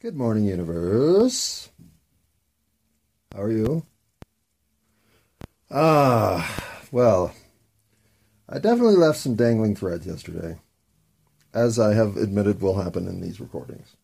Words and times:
Good 0.00 0.14
morning, 0.14 0.44
universe. 0.44 1.70
How 3.34 3.42
are 3.42 3.50
you? 3.50 3.84
Ah, 5.72 6.64
well, 6.92 7.34
I 8.48 8.60
definitely 8.60 8.94
left 8.94 9.18
some 9.18 9.34
dangling 9.34 9.74
threads 9.74 10.06
yesterday, 10.06 10.60
as 11.52 11.80
I 11.80 11.94
have 11.94 12.16
admitted 12.16 12.60
will 12.60 12.80
happen 12.80 13.08
in 13.08 13.20
these 13.20 13.40
recordings. 13.40 13.96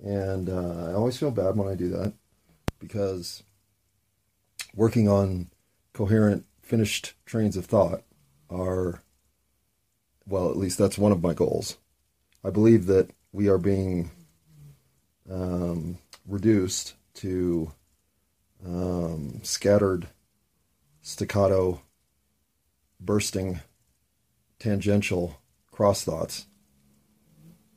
And 0.00 0.50
uh, 0.50 0.88
I 0.88 0.94
always 0.94 1.16
feel 1.16 1.30
bad 1.30 1.54
when 1.54 1.68
I 1.68 1.76
do 1.76 1.90
that 1.90 2.12
because 2.80 3.44
working 4.74 5.08
on 5.08 5.46
coherent, 5.92 6.44
finished 6.60 7.14
trains 7.24 7.56
of 7.56 7.66
thought 7.66 8.02
are, 8.50 9.00
well, 10.26 10.50
at 10.50 10.56
least 10.56 10.76
that's 10.76 10.98
one 10.98 11.12
of 11.12 11.22
my 11.22 11.34
goals. 11.34 11.76
I 12.44 12.50
believe 12.50 12.86
that 12.86 13.10
we 13.30 13.46
are 13.46 13.58
being 13.58 14.10
um, 15.30 15.98
reduced 16.26 16.94
to 17.14 17.72
um, 18.64 19.40
scattered, 19.42 20.08
staccato, 21.02 21.80
bursting, 23.00 23.60
tangential 24.58 25.40
cross 25.70 26.04
thoughts, 26.04 26.46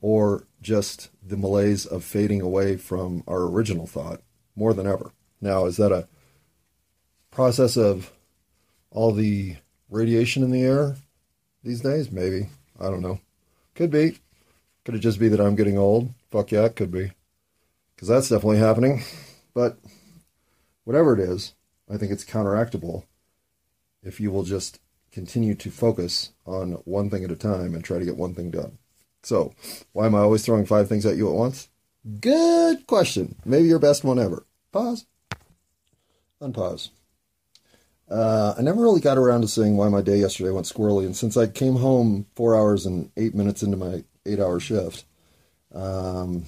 or 0.02 0.48
just 0.62 1.10
the 1.26 1.38
malaise 1.38 1.86
of 1.86 2.04
fading 2.04 2.42
away 2.42 2.78
from 2.78 3.24
our 3.28 3.44
original 3.44 3.88
thought 3.88 4.22
more 4.56 4.74
than 4.74 4.88
ever. 4.88 5.12
Now, 5.40 5.66
is 5.66 5.78
that 5.78 5.92
a 5.92 6.08
process 7.32 7.78
of 7.78 8.12
all 8.92 9.12
the 9.12 9.58
radiation 9.90 10.44
in 10.44 10.52
the 10.52 10.64
air 10.64 10.96
these 11.64 11.82
days? 11.82 12.12
Maybe. 12.12 12.50
I 12.80 12.86
don't 12.86 13.02
know. 13.02 13.20
Could 13.76 13.92
be. 13.92 14.20
Could 14.84 14.96
it 14.96 15.00
just 15.00 15.20
be 15.20 15.30
that 15.30 15.40
I'm 15.40 15.56
getting 15.56 15.78
old? 15.78 16.10
Fuck 16.32 16.52
yeah, 16.52 16.66
it 16.66 16.76
could 16.76 16.92
be. 16.92 17.12
Because 18.02 18.16
that's 18.16 18.30
definitely 18.30 18.58
happening. 18.58 19.04
But 19.54 19.78
whatever 20.86 21.14
it 21.14 21.20
is, 21.20 21.54
I 21.88 21.98
think 21.98 22.12
it's 22.12 22.26
counteractable 22.26 23.04
if 24.02 24.20
you 24.20 24.32
will 24.32 24.42
just 24.42 24.80
continue 25.12 25.54
to 25.54 25.70
focus 25.70 26.32
on 26.44 26.72
one 26.86 27.12
thing 27.12 27.24
at 27.24 27.30
a 27.30 27.36
time 27.36 27.76
and 27.76 27.84
try 27.84 28.00
to 28.00 28.06
get 28.06 28.18
one 28.18 28.34
thing 28.34 28.50
done. 28.50 28.80
So, 29.22 29.54
why 29.92 30.08
am 30.08 30.16
I 30.16 30.20
always 30.20 30.44
throwing 30.44 30.66
five 30.66 30.90
things 30.90 31.06
at 31.06 31.16
you 31.16 31.30
at 31.30 31.36
once? 31.36 31.70
Good 32.20 32.88
question. 32.88 33.36
Maybe 33.46 33.68
your 33.68 33.78
best 33.78 34.04
one 34.04 34.18
ever. 34.18 34.48
Pause. 34.72 35.06
Unpause. 36.42 36.90
Uh, 38.10 38.56
I 38.58 38.64
never 38.64 38.82
really 38.82 39.02
got 39.02 39.20
around 39.20 39.42
to 39.42 39.48
saying 39.48 39.78
why 39.78 39.90
my 39.90 40.02
day 40.02 40.18
yesterday 40.18 40.50
went 40.50 40.66
squirrely, 40.66 41.06
and 41.06 41.16
since 41.16 41.38
I 41.38 41.46
came 41.46 41.76
home 41.76 42.26
four 42.36 42.56
hours 42.56 42.88
and 42.88 43.12
eight 43.16 43.36
minutes 43.36 43.62
into 43.62 43.78
my 43.78 44.04
eight-hour 44.26 44.60
shift, 44.60 45.06
um, 45.72 46.48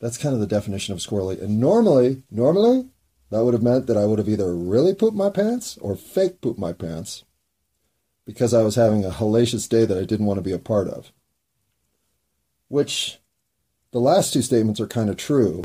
that's 0.00 0.18
kind 0.18 0.34
of 0.34 0.40
the 0.40 0.46
definition 0.46 0.94
of 0.94 1.00
squirrely. 1.00 1.40
And 1.40 1.60
normally, 1.60 2.22
normally, 2.30 2.88
that 3.30 3.44
would 3.44 3.54
have 3.54 3.62
meant 3.62 3.86
that 3.86 3.96
I 3.96 4.06
would 4.06 4.18
have 4.18 4.28
either 4.28 4.54
really 4.54 4.94
pooped 4.94 5.16
my 5.16 5.30
pants 5.30 5.78
or 5.80 5.94
fake 5.94 6.40
pooped 6.40 6.58
my 6.58 6.72
pants 6.72 7.24
because 8.26 8.54
I 8.54 8.62
was 8.62 8.74
having 8.74 9.04
a 9.04 9.10
hellacious 9.10 9.68
day 9.68 9.84
that 9.84 9.98
I 9.98 10.04
didn't 10.04 10.26
want 10.26 10.38
to 10.38 10.42
be 10.42 10.52
a 10.52 10.58
part 10.58 10.88
of. 10.88 11.12
Which 12.68 13.18
the 13.92 14.00
last 14.00 14.32
two 14.32 14.42
statements 14.42 14.80
are 14.80 14.86
kind 14.86 15.10
of 15.10 15.16
true. 15.16 15.64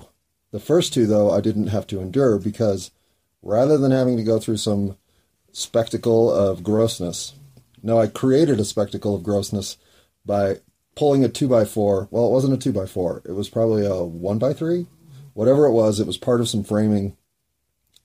The 0.51 0.59
first 0.59 0.93
two, 0.93 1.05
though, 1.05 1.31
I 1.31 1.41
didn't 1.41 1.67
have 1.67 1.87
to 1.87 1.99
endure 1.99 2.39
because 2.39 2.91
rather 3.41 3.77
than 3.77 3.91
having 3.91 4.17
to 4.17 4.23
go 4.23 4.39
through 4.39 4.57
some 4.57 4.97
spectacle 5.51 6.31
of 6.33 6.63
grossness, 6.63 7.33
no, 7.83 7.99
I 7.99 8.07
created 8.07 8.59
a 8.59 8.65
spectacle 8.65 9.15
of 9.15 9.23
grossness 9.23 9.77
by 10.25 10.57
pulling 10.95 11.23
a 11.23 11.29
two 11.29 11.47
by 11.47 11.65
four. 11.65 12.07
Well, 12.11 12.27
it 12.27 12.31
wasn't 12.31 12.53
a 12.53 12.57
two 12.57 12.71
by 12.71 12.85
four. 12.85 13.21
It 13.25 13.33
was 13.33 13.49
probably 13.49 13.85
a 13.85 14.03
one 14.03 14.39
by 14.39 14.53
three. 14.53 14.87
Whatever 15.33 15.65
it 15.65 15.73
was, 15.73 15.99
it 15.99 16.07
was 16.07 16.17
part 16.17 16.39
of 16.39 16.49
some 16.49 16.63
framing 16.63 17.17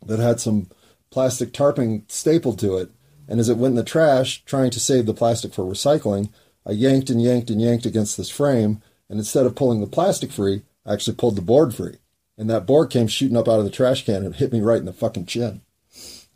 that 0.05 0.19
had 0.19 0.41
some 0.41 0.69
plastic 1.11 1.53
tarping 1.53 2.11
stapled 2.11 2.59
to 2.61 2.77
it. 2.77 2.91
And 3.29 3.39
as 3.39 3.49
it 3.49 3.57
went 3.57 3.73
in 3.73 3.77
the 3.77 3.85
trash, 3.85 4.45
trying 4.45 4.71
to 4.71 4.81
save 4.81 5.07
the 5.07 5.15
plastic 5.15 5.55
for 5.55 5.65
recycling, 5.65 6.33
I 6.67 6.73
yanked 6.73 7.11
and 7.11 7.23
yanked 7.23 7.51
and 7.51 7.61
yanked 7.61 7.87
against 7.87 8.17
this 8.17 8.31
frame. 8.31 8.83
And 9.09 9.19
instead 9.19 9.47
of 9.47 9.55
pulling 9.55 9.81
the 9.81 9.87
plastic 9.87 10.33
free, 10.33 10.63
I 10.85 10.95
actually 10.95 11.17
pulled 11.17 11.37
the 11.37 11.43
board 11.43 11.75
free. 11.75 11.99
And 12.37 12.51
that 12.51 12.67
board 12.67 12.91
came 12.91 13.07
shooting 13.07 13.37
up 13.37 13.49
out 13.49 13.59
of 13.59 13.65
the 13.65 13.71
trash 13.71 14.05
can 14.05 14.25
and 14.25 14.35
hit 14.35 14.53
me 14.53 14.61
right 14.61 14.79
in 14.79 14.87
the 14.87 14.93
fucking 14.93 15.27
chin. 15.27 15.61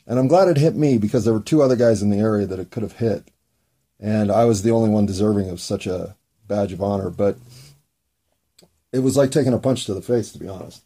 And 0.07 0.19
I'm 0.19 0.29
glad 0.29 0.49
it 0.49 0.59
hit 0.59 0.77
me 0.77 0.99
because 0.99 1.25
there 1.25 1.33
were 1.33 1.41
two 1.41 1.63
other 1.63 1.77
guys 1.77 2.03
in 2.03 2.11
the 2.11 2.19
area 2.19 2.47
that 2.47 2.59
it 2.59 2.71
could 2.71 2.83
have 2.83 2.99
hit. 2.99 3.31
And 3.99 4.31
I 4.31 4.45
was 4.45 4.63
the 4.63 4.71
only 4.71 4.91
one 4.91 5.07
deserving 5.07 5.49
of 5.49 5.61
such 5.61 5.87
a 5.87 6.17
badge 6.47 6.73
of 6.73 6.83
honor. 6.83 7.11
But 7.11 7.37
it 8.93 9.01
was 9.01 9.17
like 9.17 9.31
taking 9.31 9.53
a 9.53 9.59
punch 9.59 9.87
to 9.87 9.95
the 9.95 10.03
face, 10.03 10.33
to 10.33 10.39
be 10.39 10.49
honest. 10.49 10.85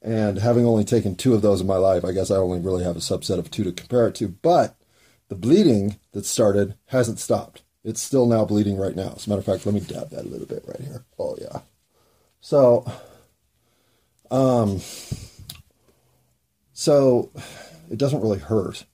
And 0.00 0.38
having 0.38 0.64
only 0.64 0.84
taken 0.84 1.16
two 1.16 1.34
of 1.34 1.42
those 1.42 1.60
in 1.60 1.66
my 1.66 1.76
life, 1.76 2.04
I 2.04 2.12
guess 2.12 2.30
I 2.30 2.36
only 2.36 2.60
really 2.60 2.84
have 2.84 2.96
a 2.96 3.00
subset 3.00 3.38
of 3.38 3.50
two 3.50 3.64
to 3.64 3.72
compare 3.72 4.06
it 4.06 4.14
to. 4.16 4.28
But 4.28 4.76
the 5.28 5.34
bleeding 5.34 5.96
that 6.12 6.26
started 6.26 6.74
hasn't 6.86 7.18
stopped. 7.18 7.62
It's 7.84 8.02
still 8.02 8.26
now 8.26 8.44
bleeding 8.44 8.76
right 8.76 8.94
now. 8.94 9.14
As 9.16 9.26
a 9.26 9.30
matter 9.30 9.40
of 9.40 9.46
fact, 9.46 9.66
let 9.66 9.74
me 9.74 9.80
dab 9.80 10.10
that 10.10 10.24
a 10.24 10.28
little 10.28 10.46
bit 10.46 10.64
right 10.66 10.80
here. 10.80 11.04
Oh 11.18 11.36
yeah. 11.40 11.60
So, 12.40 12.90
um, 14.30 14.80
so 16.72 17.30
it 17.90 17.98
doesn't 17.98 18.20
really 18.20 18.38
hurt. 18.38 18.84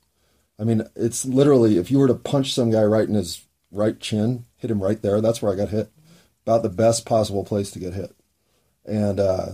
I 0.58 0.64
mean, 0.64 0.84
it's 0.94 1.24
literally 1.24 1.78
if 1.78 1.90
you 1.90 1.98
were 1.98 2.08
to 2.08 2.14
punch 2.14 2.54
some 2.54 2.70
guy 2.70 2.84
right 2.84 3.08
in 3.08 3.14
his 3.14 3.44
right 3.74 3.98
chin, 4.00 4.44
hit 4.56 4.70
him 4.70 4.82
right 4.82 5.00
there. 5.02 5.20
That's 5.20 5.42
where 5.42 5.52
I 5.52 5.56
got 5.56 5.68
hit. 5.70 5.90
About 6.46 6.62
the 6.62 6.68
best 6.68 7.06
possible 7.06 7.44
place 7.44 7.70
to 7.70 7.78
get 7.78 7.94
hit, 7.94 8.14
and 8.84 9.18
uh, 9.18 9.46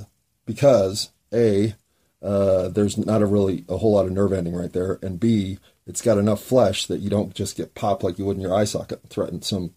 because 0.45 1.11
a 1.33 1.75
uh, 2.23 2.69
there's 2.69 2.99
not 2.99 3.23
a 3.23 3.27
really 3.27 3.65
a 3.69 3.77
whole 3.77 3.95
lot 3.95 4.07
of 4.07 4.13
nerve 4.13 4.33
ending 4.33 4.55
right 4.55 4.73
there, 4.73 4.99
and 5.03 5.21
b 5.21 5.59
it's 5.87 6.03
got 6.03 6.19
enough 6.19 6.43
flesh 6.43 6.87
that 6.87 7.01
you 7.01 7.09
don't 7.09 7.35
just 7.35 7.57
get 7.57 7.75
popped 7.75 8.03
like 8.03 8.19
you 8.19 8.25
would 8.25 8.37
in 8.37 8.43
your 8.43 8.55
eye 8.55 8.65
socket 8.65 9.01
and 9.03 9.11
threaten 9.11 9.43
some 9.43 9.75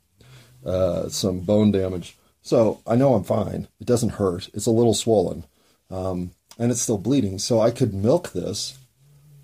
uh, 0.66 1.08
some 1.10 1.42
bone 1.42 1.72
damage. 1.72 2.18
So 2.42 2.82
I 2.86 2.96
know 2.96 3.14
I'm 3.14 3.24
fine. 3.24 3.68
It 3.80 3.88
doesn't 3.88 4.12
hurt. 4.12 4.50
It's 4.54 4.66
a 4.66 4.72
little 4.72 4.94
swollen, 4.94 5.46
um, 5.90 6.32
and 6.58 6.72
it's 6.72 6.82
still 6.82 6.98
bleeding. 6.98 7.40
So 7.40 7.62
I 7.62 7.72
could 7.72 7.94
milk 7.94 8.34
this 8.34 8.78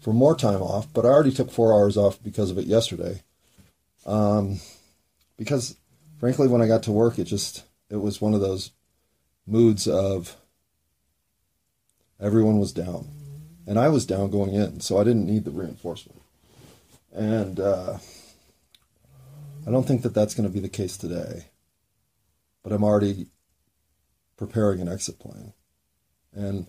for 0.01 0.13
more 0.13 0.35
time 0.35 0.61
off, 0.61 0.91
but 0.93 1.05
I 1.05 1.09
already 1.09 1.31
took 1.31 1.51
four 1.51 1.73
hours 1.73 1.97
off 1.97 2.21
because 2.23 2.51
of 2.51 2.57
it 2.57 2.65
yesterday. 2.65 3.21
Um, 4.05 4.59
because 5.39 5.77
frankly, 6.19 6.50
when 6.50 6.61
I 6.61 6.67
got 6.67 6.83
to 6.83 6.91
work, 6.91 7.17
it 7.17 7.23
just 7.23 7.63
it 7.89 7.95
was 7.95 8.22
one 8.22 8.35
of 8.35 8.41
those 8.41 8.72
moods 9.47 9.88
of 9.88 10.35
everyone 12.19 12.59
was 12.59 12.73
down, 12.73 13.07
and 13.66 13.79
I 13.79 13.88
was 13.88 14.05
down 14.05 14.29
going 14.29 14.53
in, 14.53 14.81
so 14.81 15.00
I 15.00 15.05
didn't 15.05 15.25
need 15.25 15.45
the 15.45 15.51
reinforcement. 15.51 16.22
And 17.11 17.59
uh, 17.59 17.97
I 19.66 19.72
don't 19.72 19.88
think 19.88 20.03
that 20.03 20.13
that's 20.13 20.35
going 20.35 20.47
to 20.47 20.53
be 20.53 20.59
the 20.59 20.69
case 20.69 20.97
today. 20.97 21.45
But 22.61 22.73
I'm 22.73 22.83
already 22.83 23.27
preparing 24.38 24.81
an 24.81 24.89
exit 24.89 25.19
plan, 25.19 25.53
and 26.33 26.67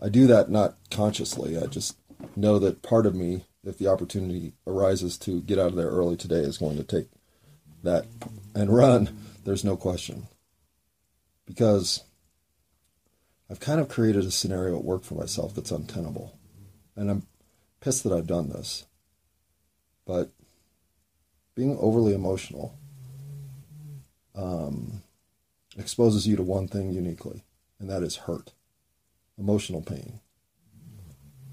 I 0.00 0.08
do 0.08 0.28
that 0.28 0.50
not 0.50 0.76
consciously. 0.88 1.58
I 1.58 1.66
just 1.66 1.96
know 2.36 2.60
that 2.60 2.82
part 2.82 3.06
of 3.06 3.16
me, 3.16 3.44
if 3.64 3.76
the 3.76 3.88
opportunity 3.88 4.52
arises 4.68 5.18
to 5.18 5.40
get 5.40 5.58
out 5.58 5.70
of 5.70 5.74
there 5.74 5.88
early 5.88 6.16
today, 6.16 6.36
is 6.36 6.58
going 6.58 6.76
to 6.76 6.84
take 6.84 7.08
that 7.82 8.06
and 8.54 8.74
run, 8.74 9.16
there's 9.44 9.64
no 9.64 9.76
question. 9.76 10.26
Because 11.46 12.04
I've 13.50 13.60
kind 13.60 13.80
of 13.80 13.88
created 13.88 14.24
a 14.24 14.30
scenario 14.30 14.78
at 14.78 14.84
work 14.84 15.04
for 15.04 15.14
myself 15.14 15.54
that's 15.54 15.70
untenable. 15.70 16.38
And 16.96 17.10
I'm 17.10 17.26
pissed 17.80 18.04
that 18.04 18.12
I've 18.12 18.26
done 18.26 18.48
this. 18.48 18.86
But 20.06 20.30
being 21.54 21.76
overly 21.78 22.14
emotional 22.14 22.78
um, 24.34 25.02
exposes 25.76 26.26
you 26.26 26.36
to 26.36 26.42
one 26.42 26.68
thing 26.68 26.92
uniquely, 26.92 27.44
and 27.78 27.90
that 27.90 28.02
is 28.02 28.16
hurt, 28.16 28.52
emotional 29.38 29.82
pain. 29.82 30.20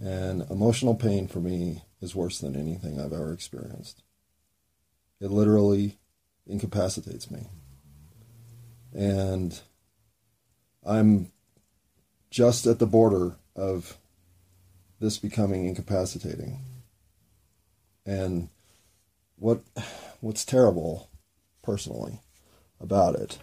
And 0.02 0.50
emotional 0.50 0.96
pain 0.96 1.28
for 1.28 1.40
me 1.40 1.84
is 2.02 2.16
worse 2.16 2.40
than 2.40 2.56
anything 2.56 3.00
I've 3.00 3.14
ever 3.14 3.34
experienced. 3.34 4.04
It 5.20 5.31
literally 5.31 5.98
incapacitates 6.50 7.30
me. 7.31 7.48
And 8.94 9.60
I'm 10.86 11.31
just 12.30 12.66
at 12.66 12.80
the 12.80 12.88
border 12.88 13.36
of 13.56 13.98
this 15.00 15.18
becoming 15.18 15.66
incapacitating. 15.66 16.60
And 18.06 18.50
what 19.36 19.62
what's 20.19 20.44
terrible 20.44 21.10
personally 21.62 22.19
about 22.80 23.16
it 23.16 23.38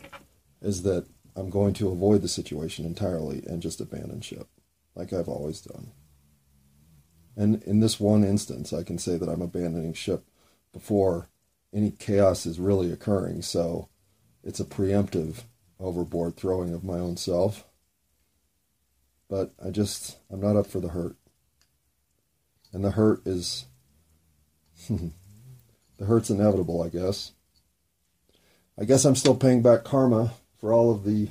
is 0.61 0.82
that 0.82 1.06
I'm 1.37 1.50
going 1.50 1.75
to 1.75 1.88
avoid 1.88 2.23
the 2.23 2.29
situation 2.29 2.85
entirely 2.85 3.44
and 3.47 3.62
just 3.62 3.81
abandon 3.81 4.20
ship 4.20 4.49
like 4.94 5.12
I've 5.12 5.29
always 5.29 5.61
done. 5.61 5.93
And 7.37 7.62
in 7.64 7.81
this 7.81 8.00
one 8.00 8.25
instance, 8.25 8.73
I 8.73 8.82
can 8.82 8.99
say 8.99 9.19
that 9.19 9.29
I'm 9.29 9.43
abandoning 9.43 9.93
ship 9.93 10.25
before 10.73 11.29
any 11.76 11.90
chaos 11.90 12.46
is 12.46 12.58
really 12.58 12.90
occurring. 12.90 13.43
So 13.43 13.88
it's 14.43 14.61
a 14.61 14.64
preemptive 14.64 15.43
overboard 15.78 16.37
throwing 16.37 16.73
of 16.73 16.82
my 16.82 16.94
own 16.94 17.19
self. 17.19 17.64
but 19.28 19.52
I 19.62 19.70
just, 19.70 20.17
I'm 20.31 20.40
not 20.40 20.56
up 20.56 20.67
for 20.67 20.81
the 20.81 20.90
hurt. 20.90 21.17
And 22.73 22.84
the 22.84 22.93
hurt 22.93 23.26
is, 23.26 23.67
the 24.88 26.06
hurt's 26.06 26.31
inevitable, 26.31 26.82
I 26.82 26.88
guess. 26.88 27.32
I 28.78 28.84
guess 28.84 29.05
I'm 29.05 29.17
still 29.17 29.34
paying 29.34 29.62
back 29.62 29.84
karma 29.84 30.34
for 30.58 30.73
all 30.73 30.90
of 30.90 31.05
the 31.05 31.28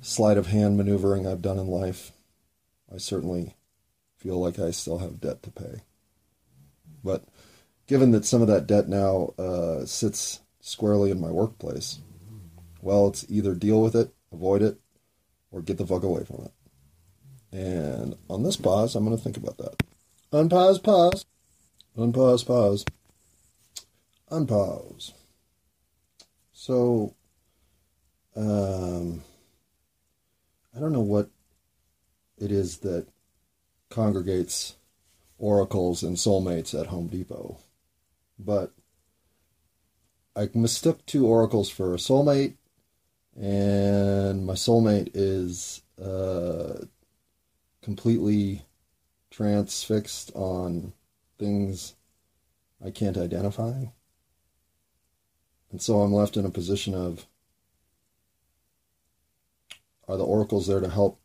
sleight 0.00 0.38
of 0.38 0.46
hand 0.46 0.76
maneuvering 0.76 1.26
I've 1.26 1.42
done 1.42 1.58
in 1.58 1.66
life. 1.66 2.12
I 2.92 2.98
certainly 2.98 3.54
feel 4.16 4.38
like 4.38 4.58
I 4.58 4.70
still 4.70 4.98
have 4.98 5.20
debt 5.20 5.42
to 5.42 5.50
pay. 5.50 5.82
But 7.02 7.24
given 7.92 8.12
that 8.12 8.24
some 8.24 8.40
of 8.40 8.48
that 8.48 8.66
debt 8.66 8.88
now 8.88 9.34
uh, 9.38 9.84
sits 9.84 10.40
squarely 10.60 11.10
in 11.10 11.20
my 11.20 11.30
workplace, 11.30 11.98
well, 12.80 13.06
it's 13.06 13.26
either 13.28 13.54
deal 13.54 13.82
with 13.82 13.94
it, 13.94 14.10
avoid 14.32 14.62
it, 14.62 14.80
or 15.50 15.60
get 15.60 15.76
the 15.76 15.86
fuck 15.86 16.02
away 16.02 16.24
from 16.24 16.46
it. 16.46 16.52
And 17.54 18.16
on 18.30 18.44
this 18.44 18.56
pause, 18.56 18.96
I'm 18.96 19.04
going 19.04 19.14
to 19.14 19.22
think 19.22 19.36
about 19.36 19.58
that. 19.58 19.82
Unpause, 20.32 20.82
pause. 20.82 21.26
Unpause, 21.94 22.46
pause. 22.46 22.86
Unpause. 24.30 25.12
So, 26.54 27.14
um, 28.34 29.22
I 30.74 30.80
don't 30.80 30.92
know 30.92 31.00
what 31.00 31.28
it 32.38 32.50
is 32.50 32.78
that 32.78 33.06
congregates 33.90 34.76
oracles 35.36 36.02
and 36.02 36.16
soulmates 36.16 36.72
at 36.78 36.86
Home 36.86 37.08
Depot, 37.08 37.58
but 38.44 38.72
I 40.34 40.48
mistook 40.54 41.04
two 41.04 41.26
oracles 41.26 41.68
for 41.68 41.94
a 41.94 41.98
soulmate, 41.98 42.54
and 43.38 44.46
my 44.46 44.54
soulmate 44.54 45.10
is 45.14 45.82
uh, 46.02 46.84
completely 47.82 48.62
transfixed 49.30 50.32
on 50.34 50.92
things 51.38 51.94
I 52.84 52.90
can't 52.90 53.16
identify. 53.16 53.84
And 55.70 55.80
so 55.80 56.00
I'm 56.00 56.12
left 56.12 56.36
in 56.36 56.44
a 56.44 56.50
position 56.50 56.94
of 56.94 57.26
are 60.08 60.16
the 60.16 60.24
oracles 60.24 60.66
there 60.66 60.80
to 60.80 60.90
help 60.90 61.20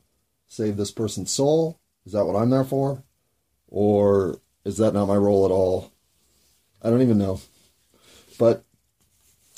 save 0.48 0.78
this 0.78 0.92
person's 0.92 1.32
soul? 1.32 1.80
Is 2.06 2.14
that 2.14 2.26
what 2.26 2.36
I'm 2.36 2.50
there 2.50 2.64
for? 2.64 3.04
Or 3.68 4.40
is 4.64 4.78
that 4.78 4.94
not 4.94 5.08
my 5.08 5.16
role 5.16 5.46
at 5.46 5.52
all? 5.52 5.92
I 6.88 6.90
don't 6.90 7.02
even 7.02 7.18
know. 7.18 7.42
But 8.40 8.64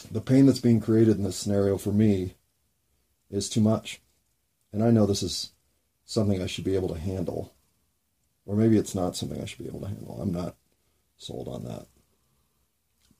the 0.10 0.20
pain 0.20 0.48
that's 0.48 0.60
being 0.60 0.82
created 0.82 1.18
in 1.18 1.24
this 1.24 1.36
scenario 1.36 1.78
for 1.78 1.92
me 1.92 2.34
is 3.30 3.48
too 3.48 3.62
much. 3.62 4.02
And 4.74 4.84
I 4.84 4.90
know 4.90 5.06
this 5.06 5.22
is 5.22 5.52
something 6.06 6.42
I 6.42 6.48
should 6.48 6.64
be 6.64 6.74
able 6.74 6.88
to 6.88 7.00
handle. 7.00 7.54
Or 8.48 8.56
maybe 8.56 8.80
it's 8.80 8.96
not 8.96 9.16
something 9.16 9.40
I 9.40 9.46
should 9.46 9.60
be 9.60 9.68
able 9.68 9.82
to 9.82 9.90
handle. 9.90 10.20
I'm 10.20 10.34
not 10.34 10.56
sold 11.18 11.48
on 11.48 11.66
that. 11.66 11.86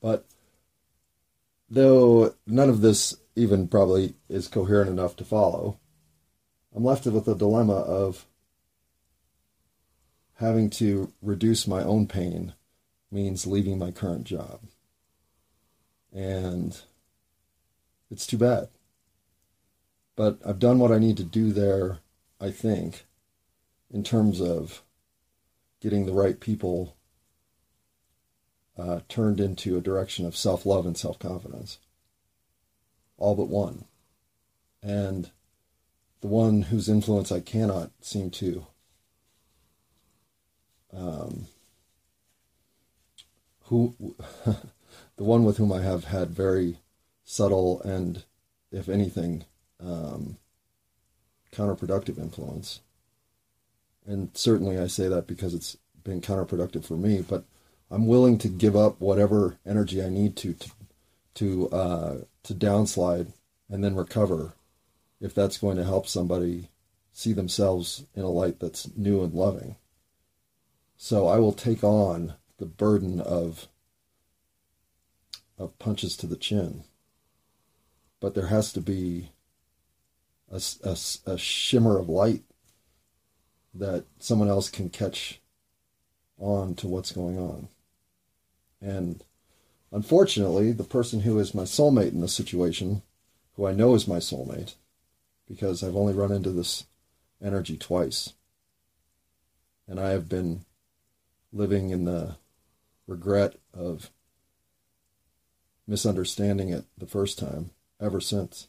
But 0.00 0.26
though 1.68 2.34
none 2.48 2.68
of 2.68 2.80
this 2.80 3.14
even 3.36 3.68
probably 3.68 4.14
is 4.28 4.48
coherent 4.48 4.90
enough 4.90 5.14
to 5.16 5.24
follow, 5.24 5.78
I'm 6.74 6.82
left 6.82 7.06
with 7.06 7.28
a 7.28 7.36
dilemma 7.36 7.74
of 7.74 8.26
having 10.38 10.68
to 10.70 11.12
reduce 11.22 11.68
my 11.68 11.84
own 11.84 12.08
pain 12.08 12.54
means 13.10 13.46
leaving 13.46 13.78
my 13.78 13.90
current 13.90 14.24
job. 14.24 14.60
And 16.12 16.80
it's 18.10 18.26
too 18.26 18.38
bad. 18.38 18.68
But 20.16 20.38
I've 20.44 20.58
done 20.58 20.78
what 20.78 20.92
I 20.92 20.98
need 20.98 21.16
to 21.18 21.24
do 21.24 21.52
there, 21.52 21.98
I 22.40 22.50
think, 22.50 23.06
in 23.90 24.02
terms 24.04 24.40
of 24.40 24.82
getting 25.80 26.06
the 26.06 26.12
right 26.12 26.38
people 26.38 26.96
uh, 28.78 29.00
turned 29.08 29.40
into 29.40 29.76
a 29.76 29.80
direction 29.80 30.26
of 30.26 30.36
self 30.36 30.64
love 30.66 30.86
and 30.86 30.96
self 30.96 31.18
confidence. 31.18 31.78
All 33.18 33.34
but 33.34 33.48
one. 33.48 33.84
And 34.82 35.30
the 36.20 36.28
one 36.28 36.62
whose 36.62 36.88
influence 36.88 37.30
I 37.30 37.40
cannot 37.40 37.90
seem 38.00 38.30
to 38.32 38.66
um, 40.92 41.46
who 43.70 43.94
the 44.44 45.24
one 45.24 45.44
with 45.44 45.56
whom 45.56 45.72
I 45.72 45.80
have 45.80 46.04
had 46.04 46.30
very 46.30 46.78
subtle 47.24 47.80
and, 47.82 48.24
if 48.72 48.88
anything, 48.88 49.44
um, 49.80 50.38
counterproductive 51.52 52.18
influence. 52.18 52.80
And 54.04 54.30
certainly 54.34 54.76
I 54.76 54.88
say 54.88 55.06
that 55.06 55.28
because 55.28 55.54
it's 55.54 55.76
been 56.02 56.20
counterproductive 56.20 56.84
for 56.84 56.96
me, 56.96 57.22
but 57.22 57.44
I'm 57.92 58.08
willing 58.08 58.38
to 58.38 58.48
give 58.48 58.74
up 58.74 59.00
whatever 59.00 59.56
energy 59.64 60.02
I 60.02 60.08
need 60.08 60.36
to 60.36 60.52
to 60.54 60.70
to, 61.32 61.70
uh, 61.70 62.16
to 62.42 62.54
downslide 62.54 63.32
and 63.68 63.84
then 63.84 63.94
recover 63.94 64.54
if 65.20 65.32
that's 65.32 65.58
going 65.58 65.76
to 65.76 65.84
help 65.84 66.08
somebody 66.08 66.70
see 67.12 67.32
themselves 67.32 68.04
in 68.16 68.24
a 68.24 68.28
light 68.28 68.58
that's 68.58 68.90
new 68.96 69.22
and 69.22 69.32
loving. 69.32 69.76
So 70.96 71.28
I 71.28 71.38
will 71.38 71.52
take 71.52 71.84
on 71.84 72.34
the 72.60 72.66
burden 72.66 73.20
of 73.20 73.66
of 75.58 75.78
punches 75.78 76.16
to 76.18 76.26
the 76.26 76.36
chin. 76.36 76.84
But 78.20 78.34
there 78.34 78.46
has 78.46 78.72
to 78.74 78.80
be 78.80 79.30
a, 80.50 80.60
a, 80.84 80.96
a 81.26 81.38
shimmer 81.38 81.98
of 81.98 82.08
light 82.08 82.42
that 83.74 84.04
someone 84.18 84.48
else 84.48 84.70
can 84.70 84.88
catch 84.88 85.40
on 86.38 86.74
to 86.76 86.86
what's 86.88 87.12
going 87.12 87.38
on. 87.38 87.68
And 88.80 89.22
unfortunately, 89.92 90.72
the 90.72 90.84
person 90.84 91.20
who 91.20 91.38
is 91.38 91.54
my 91.54 91.64
soulmate 91.64 92.12
in 92.12 92.20
this 92.20 92.34
situation, 92.34 93.02
who 93.56 93.66
I 93.66 93.72
know 93.72 93.94
is 93.94 94.08
my 94.08 94.18
soulmate, 94.18 94.74
because 95.46 95.82
I've 95.82 95.96
only 95.96 96.14
run 96.14 96.32
into 96.32 96.50
this 96.50 96.86
energy 97.42 97.76
twice. 97.76 98.32
And 99.86 100.00
I 100.00 100.10
have 100.10 100.28
been 100.28 100.64
living 101.52 101.90
in 101.90 102.04
the 102.04 102.36
regret 103.10 103.56
of 103.74 104.10
misunderstanding 105.86 106.68
it 106.68 106.84
the 106.96 107.06
first 107.06 107.38
time 107.38 107.70
ever 108.00 108.20
since. 108.20 108.68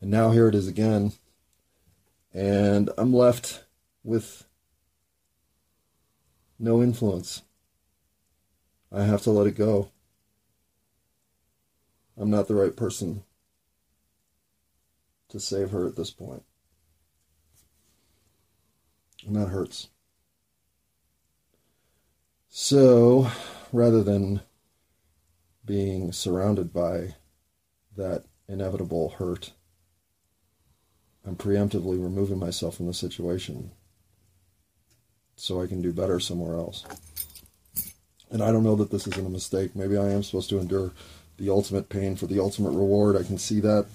And 0.00 0.10
now 0.10 0.30
here 0.30 0.48
it 0.48 0.54
is 0.54 0.68
again. 0.68 1.12
And 2.34 2.90
I'm 2.98 3.12
left 3.12 3.64
with 4.04 4.44
no 6.58 6.82
influence. 6.82 7.42
I 8.92 9.04
have 9.04 9.22
to 9.22 9.30
let 9.30 9.46
it 9.46 9.56
go. 9.56 9.90
I'm 12.18 12.30
not 12.30 12.46
the 12.46 12.54
right 12.54 12.76
person 12.76 13.24
to 15.30 15.40
save 15.40 15.70
her 15.70 15.86
at 15.86 15.96
this 15.96 16.10
point. 16.10 16.42
And 19.26 19.34
that 19.36 19.48
hurts. 19.48 19.88
So, 22.54 23.30
rather 23.72 24.02
than 24.02 24.42
being 25.64 26.12
surrounded 26.12 26.70
by 26.70 27.14
that 27.96 28.24
inevitable 28.46 29.08
hurt, 29.08 29.54
I'm 31.24 31.34
preemptively 31.34 31.98
removing 31.98 32.38
myself 32.38 32.76
from 32.76 32.88
the 32.88 32.92
situation 32.92 33.70
so 35.34 35.62
I 35.62 35.66
can 35.66 35.80
do 35.80 35.94
better 35.94 36.20
somewhere 36.20 36.54
else. 36.56 36.84
And 38.30 38.42
I 38.42 38.52
don't 38.52 38.64
know 38.64 38.76
that 38.76 38.90
this 38.90 39.06
isn't 39.06 39.26
a 39.26 39.30
mistake. 39.30 39.74
Maybe 39.74 39.96
I 39.96 40.10
am 40.10 40.22
supposed 40.22 40.50
to 40.50 40.58
endure 40.58 40.92
the 41.38 41.48
ultimate 41.48 41.88
pain 41.88 42.16
for 42.16 42.26
the 42.26 42.38
ultimate 42.38 42.72
reward. 42.72 43.16
I 43.16 43.22
can 43.22 43.38
see 43.38 43.60
that. 43.60 43.86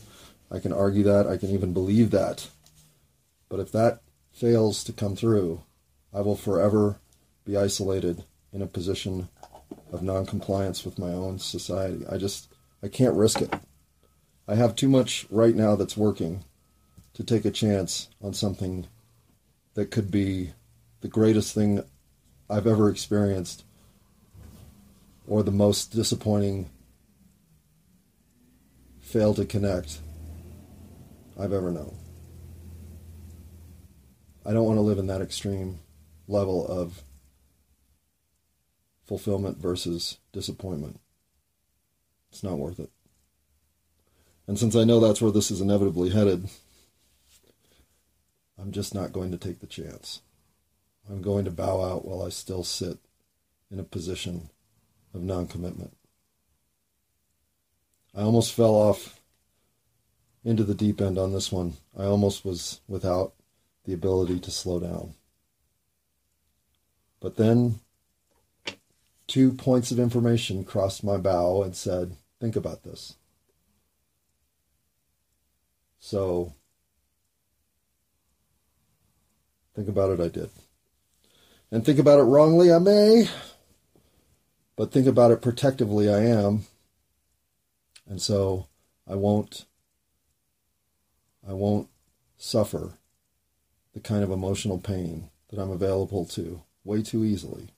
I 0.50 0.58
can 0.58 0.74
argue 0.74 1.04
that. 1.04 1.28
I 1.28 1.38
can 1.38 1.52
even 1.52 1.74
believe 1.74 2.10
that. 2.10 2.48
But 3.50 3.60
if 3.60 3.72
that 3.74 4.02
fails 4.32 4.84
to 4.86 4.94
come 4.94 5.16
through, 5.16 5.62
I 6.12 6.22
will 6.22 6.36
forever 6.36 6.98
be 7.46 7.56
isolated 7.56 8.24
in 8.54 8.62
a 8.62 8.68
position 8.68 9.30
of 9.92 10.02
non-compliance 10.02 10.86
with 10.86 11.00
my 11.00 11.10
own 11.10 11.40
society. 11.40 12.06
I 12.10 12.18
just 12.18 12.52
I 12.84 12.88
can't 12.88 13.16
risk 13.16 13.42
it. 13.42 13.54
I 14.48 14.56
have 14.56 14.76
too 14.76 14.90
much 14.90 15.26
right 15.30 15.56
now 15.56 15.76
that's 15.76 15.98
working 15.98 16.44
to 17.14 17.24
take 17.24 17.46
a 17.46 17.52
chance 17.52 18.10
on 18.22 18.34
something 18.34 18.88
that 19.74 19.92
could 19.92 20.10
be 20.12 20.52
the 21.02 21.08
greatest 21.08 21.54
thing 21.54 21.84
I've 22.50 22.68
ever 22.68 22.90
experienced 22.90 23.64
or 25.28 25.44
the 25.44 25.52
most 25.52 25.92
disappointing 25.92 26.70
fail 29.02 29.34
to 29.34 29.46
connect 29.46 30.00
I've 31.40 31.54
ever 31.54 31.72
known. 31.72 31.96
I 34.46 34.54
don't 34.54 34.66
want 34.66 34.78
to 34.78 34.82
live 34.82 34.98
in 34.98 35.08
that 35.08 35.22
extreme 35.22 35.80
level 36.28 36.66
of 36.68 37.04
fulfillment 39.08 39.58
versus 39.58 40.18
disappointment. 40.34 41.00
It's 42.32 42.44
not 42.44 42.58
worth 42.58 42.80
it. 42.80 42.92
And 44.48 44.60
since 44.60 44.76
I 44.76 44.84
know 44.84 45.00
that's 45.00 45.22
where 45.22 45.32
this 45.32 45.50
is 45.50 45.62
inevitably 45.62 46.10
headed, 46.10 46.50
I'm 48.60 48.72
just 48.72 48.94
not 48.94 49.14
going 49.14 49.32
to 49.32 49.38
take 49.38 49.60
the 49.60 49.68
chance. 49.68 50.22
I'm 51.10 51.22
going 51.22 51.46
to 51.46 51.52
bow 51.52 51.84
out 51.84 52.06
while 52.06 52.22
I 52.22 52.30
still 52.30 52.64
sit 52.64 52.98
in 53.72 53.80
a 53.80 53.84
position 53.84 54.50
of 55.14 55.22
non 55.22 55.48
commitment. 55.48 55.96
I 58.16 58.22
almost 58.22 58.54
fell 58.54 58.76
off 58.76 59.20
into 60.44 60.64
the 60.64 60.76
deep 60.76 61.02
end 61.02 61.18
on 61.18 61.34
this 61.34 61.52
one. 61.52 61.74
I 61.98 62.06
almost 62.06 62.44
was 62.44 62.82
without 62.88 63.34
the 63.86 63.94
ability 63.94 64.40
to 64.40 64.52
slow 64.52 64.80
down. 64.80 65.14
But 67.20 67.36
then 67.36 67.80
two 69.28 69.54
points 69.54 69.92
of 69.92 70.00
information 70.00 70.64
crossed 70.64 71.04
my 71.04 71.18
bow 71.18 71.62
and 71.64 71.76
said, 71.76 72.16
Think 72.40 72.56
about 72.56 72.84
this. 72.84 73.16
So, 76.00 76.54
think 79.76 79.88
about 79.88 80.12
it, 80.12 80.20
I 80.20 80.28
did. 80.28 80.50
And 81.72 81.84
think 81.84 82.00
about 82.00 82.20
it 82.20 82.24
wrongly, 82.24 82.72
I 82.72 82.80
may, 82.80 83.28
but 84.76 84.92
think 84.92 85.08
about 85.08 85.32
it 85.32 85.42
protectively, 85.42 86.10
I 86.10 86.20
am. 86.20 86.66
And 88.08 88.22
so, 88.22 88.68
I 89.10 89.16
won't 89.16 89.66
I 91.48 91.54
won't 91.54 91.88
suffer 92.38 92.98
the 93.94 94.02
kind 94.02 94.24
of 94.24 94.32
emotional 94.32 94.80
pain 94.80 95.30
that 95.50 95.60
I'm 95.60 95.72
available 95.72 96.26
to 96.26 96.62
way 96.84 97.02
too 97.02 97.24
easily, 97.24 97.70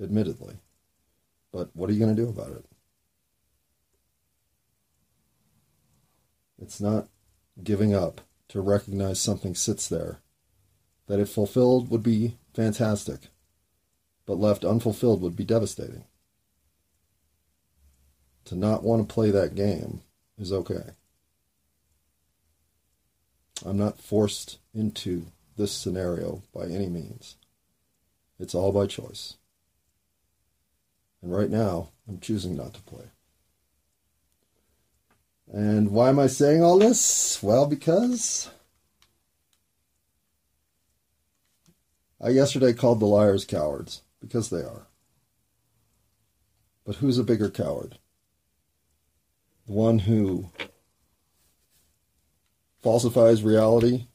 admittedly. 0.00 0.58
But 1.52 1.70
what 1.74 1.90
are 1.90 1.92
you 1.92 1.98
going 1.98 2.14
to 2.14 2.22
do 2.22 2.28
about 2.28 2.52
it? 2.52 2.64
It's 6.60 6.80
not 6.80 7.08
giving 7.62 7.94
up 7.94 8.20
to 8.48 8.60
recognize 8.60 9.20
something 9.20 9.54
sits 9.54 9.88
there 9.88 10.18
that 11.06 11.18
if 11.18 11.30
fulfilled 11.30 11.90
would 11.90 12.02
be 12.02 12.36
fantastic, 12.54 13.28
but 14.26 14.38
left 14.38 14.64
unfulfilled 14.64 15.22
would 15.22 15.34
be 15.34 15.44
devastating. 15.44 16.04
To 18.44 18.54
not 18.54 18.82
want 18.82 19.08
to 19.08 19.12
play 19.12 19.30
that 19.30 19.54
game 19.54 20.02
is 20.38 20.52
okay. 20.52 20.90
I'm 23.64 23.76
not 23.76 24.00
forced 24.00 24.58
into 24.74 25.26
this 25.56 25.72
scenario 25.72 26.42
by 26.54 26.64
any 26.64 26.88
means. 26.88 27.36
It's 28.38 28.54
all 28.54 28.72
by 28.72 28.86
choice. 28.86 29.36
And 31.22 31.32
right 31.32 31.50
now, 31.50 31.90
I'm 32.08 32.20
choosing 32.20 32.56
not 32.56 32.74
to 32.74 32.80
play. 32.82 33.04
And 35.52 35.90
why 35.90 36.08
am 36.08 36.18
I 36.18 36.28
saying 36.28 36.62
all 36.62 36.78
this? 36.78 37.42
Well, 37.42 37.66
because 37.66 38.50
I 42.20 42.28
yesterday 42.28 42.72
called 42.72 43.00
the 43.00 43.06
liars 43.06 43.44
cowards, 43.44 44.02
because 44.20 44.50
they 44.50 44.62
are. 44.62 44.86
But 46.84 46.96
who's 46.96 47.18
a 47.18 47.24
bigger 47.24 47.50
coward? 47.50 47.98
The 49.66 49.72
one 49.72 50.00
who 50.00 50.50
falsifies 52.82 53.42
reality 53.42 54.06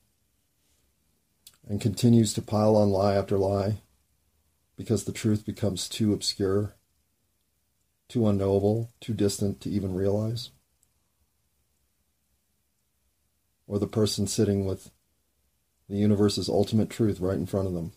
and 1.68 1.82
continues 1.82 2.34
to 2.34 2.42
pile 2.42 2.76
on 2.76 2.90
lie 2.90 3.16
after 3.16 3.38
lie 3.38 3.78
because 4.78 5.06
the 5.06 5.12
truth 5.12 5.46
becomes 5.46 5.90
too 5.90 6.14
obscure, 6.14 6.75
too 8.08 8.28
unknowable, 8.28 8.90
too 9.00 9.14
distant 9.14 9.62
to 9.62 9.70
even 9.70 9.94
realize? 9.94 10.52
Or 13.68 13.80
the 13.80 13.88
person 13.88 14.28
sitting 14.28 14.66
with 14.66 14.92
the 15.90 15.96
universe's 15.96 16.50
ultimate 16.50 16.90
truth 16.90 17.20
right 17.20 17.38
in 17.38 17.46
front 17.46 17.68
of 17.68 17.74
them, 17.74 17.94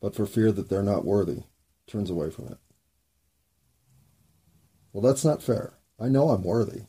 but 0.00 0.14
for 0.14 0.26
fear 0.26 0.52
that 0.52 0.68
they're 0.68 0.82
not 0.82 1.04
worthy, 1.04 1.42
turns 1.86 2.10
away 2.10 2.30
from 2.30 2.46
it? 2.48 2.58
Well, 4.92 5.02
that's 5.02 5.24
not 5.24 5.42
fair. 5.42 5.74
I 5.98 6.08
know 6.08 6.28
I'm 6.30 6.44
worthy. 6.44 6.82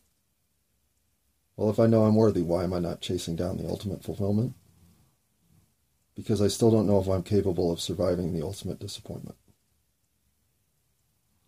Well, 1.55 1.69
if 1.69 1.79
I 1.79 1.87
know 1.87 2.03
I'm 2.03 2.15
worthy, 2.15 2.41
why 2.41 2.63
am 2.63 2.73
I 2.73 2.79
not 2.79 3.01
chasing 3.01 3.35
down 3.35 3.57
the 3.57 3.67
ultimate 3.67 4.03
fulfillment? 4.03 4.53
Because 6.15 6.41
I 6.41 6.47
still 6.47 6.69
don't 6.69 6.87
know 6.87 6.99
if 6.99 7.07
I'm 7.07 7.23
capable 7.23 7.71
of 7.71 7.81
surviving 7.81 8.33
the 8.33 8.43
ultimate 8.43 8.79
disappointment. 8.79 9.37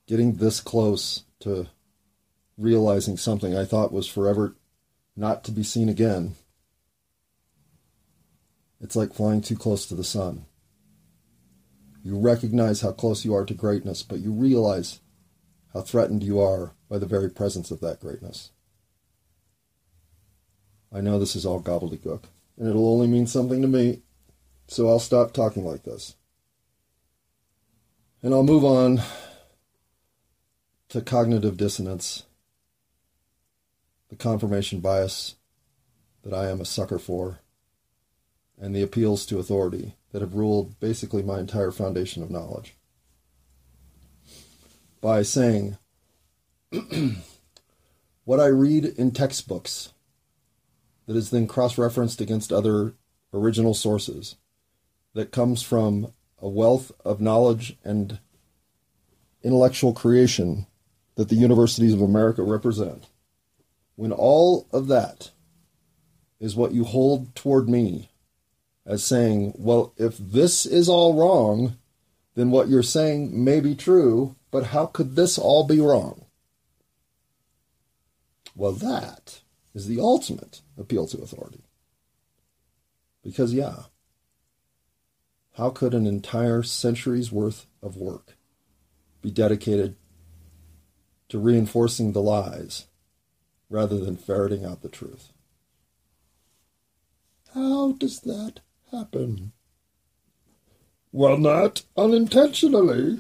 Getting 0.08 0.36
this 0.36 0.62
close 0.62 1.24
to 1.42 1.68
realizing 2.58 3.18
something 3.18 3.56
I 3.56 3.66
thought 3.66 3.92
was 3.92 4.08
forever 4.08 4.56
not 5.16 5.44
to 5.44 5.52
be 5.52 5.64
seen 5.64 5.90
again, 5.90 6.36
it's 8.80 8.96
like 8.96 9.14
flying 9.14 9.42
too 9.42 9.56
close 9.56 9.86
to 9.88 9.96
the 9.96 10.04
sun. 10.04 10.46
You 12.04 12.18
recognize 12.18 12.82
how 12.82 12.92
close 12.92 13.26
you 13.26 13.34
are 13.34 13.46
to 13.46 13.54
greatness, 13.54 14.04
but 14.04 14.20
you 14.20 14.32
realize 14.32 15.02
how 15.74 15.82
threatened 15.82 16.24
you 16.24 16.40
are 16.40 16.74
by 16.88 17.00
the 17.00 17.06
very 17.06 17.30
presence 17.30 17.72
of 17.72 17.82
that 17.82 18.00
greatness. 18.00 18.52
I 20.94 21.02
know 21.02 21.20
this 21.20 21.36
is 21.36 21.46
all 21.46 21.62
gobbledygook, 21.62 22.24
and 22.58 22.70
it'll 22.70 22.94
only 22.94 23.08
mean 23.08 23.28
something 23.28 23.62
to 23.62 23.68
me, 23.68 24.04
so 24.68 24.88
I'll 24.88 25.00
stop 25.00 25.34
talking 25.34 25.66
like 25.66 25.84
this. 25.84 26.16
And 28.24 28.34
I'll 28.34 28.44
move 28.44 28.64
on 28.64 29.02
to 30.90 31.02
cognitive 31.02 31.58
dissonance, 31.58 32.24
the 34.10 34.16
confirmation 34.16 34.80
bias 34.80 35.36
that 36.24 36.34
I 36.34 36.50
am 36.50 36.62
a 36.62 36.66
sucker 36.66 36.98
for, 37.00 37.40
and 38.60 38.76
the 38.76 38.82
appeals 38.82 39.26
to 39.28 39.40
authority 39.40 39.96
that 40.12 40.22
have 40.22 40.36
ruled 40.36 40.80
basically 40.80 41.22
my 41.22 41.40
entire 41.40 41.72
foundation 41.72 42.24
of 42.24 42.32
knowledge. 42.32 42.76
By 45.02 45.22
saying, 45.24 45.78
what 48.24 48.40
I 48.40 48.48
read 48.48 48.86
in 48.86 49.12
textbooks 49.12 49.94
that 51.06 51.16
is 51.16 51.30
then 51.30 51.48
cross 51.48 51.78
referenced 51.78 52.22
against 52.22 52.52
other 52.52 52.94
original 53.34 53.74
sources 53.74 54.36
that 55.14 55.32
comes 55.32 55.62
from 55.62 56.14
a 56.40 56.50
wealth 56.50 56.92
of 57.04 57.22
knowledge 57.22 57.78
and 57.84 58.20
intellectual 59.44 59.94
creation 59.94 60.66
that 61.18 61.30
the 61.30 61.36
universities 61.36 61.94
of 61.94 62.02
America 62.02 62.44
represent, 62.44 63.08
when 63.96 64.12
all 64.12 64.68
of 64.72 64.88
that 64.88 65.32
is 66.40 66.56
what 66.56 66.72
you 66.72 66.84
hold 66.84 67.36
toward 67.36 67.68
me 67.68 68.10
as 68.86 69.04
saying, 69.04 69.52
well, 69.58 69.94
if 69.98 70.16
this 70.18 70.66
is 70.66 70.88
all 70.88 71.16
wrong, 71.16 71.76
then 72.36 72.52
what 72.52 72.70
you're 72.70 72.84
saying 72.84 73.44
may 73.44 73.60
be 73.60 73.74
true, 73.74 74.36
but 74.52 74.66
how 74.68 74.86
could 74.86 75.16
this 75.16 75.40
all 75.40 75.66
be 75.66 75.80
wrong? 75.80 76.26
Well, 78.56 78.74
that 78.74 79.42
is 79.74 79.88
the 79.88 80.00
ultimate 80.00 80.62
appeal 80.78 81.08
to 81.08 81.18
authority. 81.18 81.64
Because, 83.24 83.54
yeah, 83.54 83.86
how 85.56 85.72
could 85.72 85.96
an 85.96 86.06
entire 86.06 86.62
century's 86.62 87.32
worth 87.32 87.66
of 87.82 87.98
work 87.98 88.36
be 89.24 89.32
dedicated 89.32 89.96
to 91.30 91.40
reinforcing 91.40 92.12
the 92.12 92.22
lies 92.22 92.86
rather 93.70 94.00
than 94.00 94.16
ferreting 94.16 94.66
out 94.66 94.82
the 94.82 94.90
truth? 94.90 95.32
How 97.54 97.94
does 97.94 98.22
that 98.22 98.60
happen? 98.92 99.54
Well, 101.12 101.38
not 101.38 101.84
unintentionally. 101.96 103.20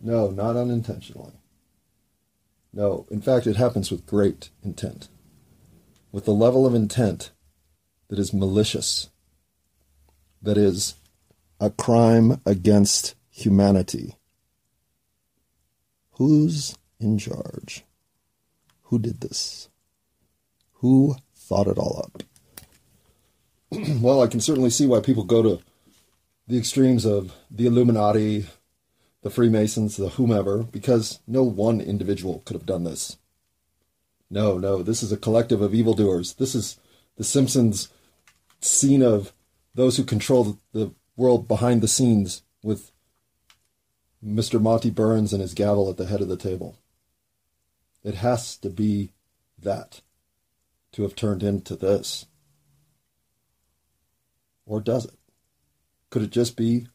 No, 0.00 0.30
not 0.30 0.56
unintentionally. 0.56 1.32
No, 2.72 3.06
in 3.10 3.22
fact, 3.22 3.46
it 3.46 3.56
happens 3.56 3.90
with 3.90 4.06
great 4.06 4.50
intent, 4.62 5.08
with 6.12 6.24
the 6.24 6.32
level 6.32 6.66
of 6.66 6.74
intent 6.74 7.30
that 8.08 8.18
is 8.18 8.32
malicious, 8.32 9.08
that 10.42 10.58
is 10.58 10.94
a 11.60 11.70
crime 11.70 12.40
against 12.44 13.14
humanity. 13.30 14.17
Who's 16.18 16.76
in 16.98 17.16
charge? 17.16 17.84
Who 18.82 18.98
did 18.98 19.20
this? 19.20 19.68
Who 20.80 21.14
thought 21.36 21.68
it 21.68 21.78
all 21.78 22.02
up? 22.04 22.24
well, 24.00 24.20
I 24.20 24.26
can 24.26 24.40
certainly 24.40 24.70
see 24.70 24.84
why 24.84 24.98
people 24.98 25.22
go 25.22 25.44
to 25.44 25.60
the 26.48 26.58
extremes 26.58 27.04
of 27.04 27.32
the 27.48 27.66
Illuminati, 27.66 28.46
the 29.22 29.30
Freemasons, 29.30 29.96
the 29.96 30.08
whomever, 30.08 30.64
because 30.64 31.20
no 31.28 31.44
one 31.44 31.80
individual 31.80 32.42
could 32.44 32.54
have 32.54 32.66
done 32.66 32.82
this. 32.82 33.16
No, 34.28 34.58
no, 34.58 34.82
this 34.82 35.04
is 35.04 35.12
a 35.12 35.16
collective 35.16 35.62
of 35.62 35.72
evildoers. 35.72 36.34
This 36.34 36.56
is 36.56 36.80
the 37.16 37.22
Simpsons 37.22 37.90
scene 38.60 39.02
of 39.02 39.32
those 39.72 39.96
who 39.96 40.02
control 40.02 40.58
the 40.72 40.90
world 41.16 41.46
behind 41.46 41.80
the 41.80 41.86
scenes 41.86 42.42
with 42.60 42.90
Mr. 44.24 44.60
Monty 44.60 44.90
Burns 44.90 45.32
and 45.32 45.40
his 45.40 45.54
gavel 45.54 45.88
at 45.88 45.96
the 45.96 46.06
head 46.06 46.20
of 46.20 46.28
the 46.28 46.36
table. 46.36 46.76
It 48.02 48.16
has 48.16 48.56
to 48.58 48.70
be 48.70 49.12
that 49.58 50.00
to 50.92 51.02
have 51.02 51.14
turned 51.14 51.42
into 51.42 51.76
this. 51.76 52.26
Or 54.66 54.80
does 54.80 55.04
it? 55.04 55.18
Could 56.10 56.22
it 56.22 56.30
just 56.30 56.56
be 56.56 56.88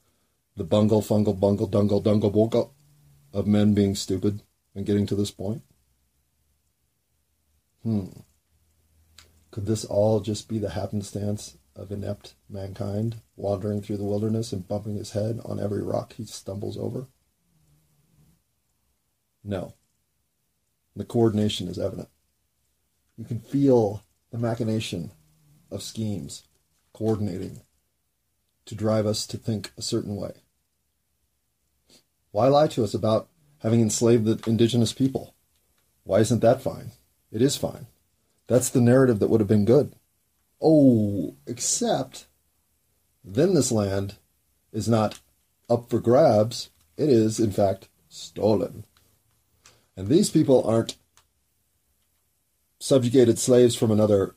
the 0.55 0.63
bungle, 0.63 1.01
fungle, 1.01 1.33
bungle, 1.33 1.67
dungle, 1.67 1.99
dungle, 1.99 2.29
bungle 2.29 2.73
of 3.33 3.47
men 3.47 3.73
being 3.73 3.95
stupid 3.95 4.41
and 4.75 4.85
getting 4.85 5.05
to 5.07 5.15
this 5.15 5.31
point? 5.31 5.63
Hmm. 7.83 8.07
Could 9.51 9.65
this 9.65 9.85
all 9.85 10.19
just 10.19 10.47
be 10.47 10.57
the 10.57 10.71
happenstance 10.71 11.57
of 11.75 11.91
inept 11.91 12.33
mankind 12.49 13.21
wandering 13.35 13.81
through 13.81 13.97
the 13.97 14.03
wilderness 14.03 14.51
and 14.51 14.67
bumping 14.67 14.95
his 14.95 15.11
head 15.11 15.39
on 15.45 15.59
every 15.59 15.81
rock 15.81 16.13
he 16.13 16.25
stumbles 16.25 16.77
over? 16.77 17.07
No. 19.43 19.73
The 20.95 21.05
coordination 21.05 21.67
is 21.67 21.79
evident. 21.79 22.09
You 23.17 23.25
can 23.25 23.39
feel 23.39 24.03
the 24.31 24.38
machination 24.38 25.12
of 25.71 25.83
schemes 25.83 26.43
coordinating 26.93 27.62
to 28.65 28.75
drive 28.75 29.05
us 29.05 29.27
to 29.27 29.38
think 29.38 29.71
a 29.77 29.81
certain 29.81 30.15
way. 30.15 30.33
Why 32.31 32.47
lie 32.47 32.67
to 32.69 32.83
us 32.83 32.93
about 32.93 33.29
having 33.59 33.81
enslaved 33.81 34.25
the 34.25 34.39
indigenous 34.50 34.93
people? 34.93 35.33
Why 36.03 36.19
isn't 36.19 36.41
that 36.41 36.62
fine? 36.62 36.91
It 37.31 37.41
is 37.41 37.57
fine. 37.57 37.88
That's 38.47 38.69
the 38.69 38.81
narrative 38.81 39.19
that 39.19 39.29
would 39.29 39.39
have 39.41 39.47
been 39.47 39.65
good. 39.65 39.93
Oh, 40.62 41.35
except 41.47 42.27
then 43.23 43.53
this 43.53 43.71
land 43.71 44.15
is 44.71 44.88
not 44.88 45.19
up 45.69 45.89
for 45.89 46.00
grabs. 46.00 46.69
It 46.97 47.09
is, 47.09 47.39
in 47.39 47.51
fact, 47.51 47.88
stolen. 48.09 48.85
And 49.95 50.07
these 50.07 50.29
people 50.29 50.63
aren't 50.67 50.97
subjugated 52.79 53.39
slaves 53.39 53.75
from 53.75 53.91
another 53.91 54.35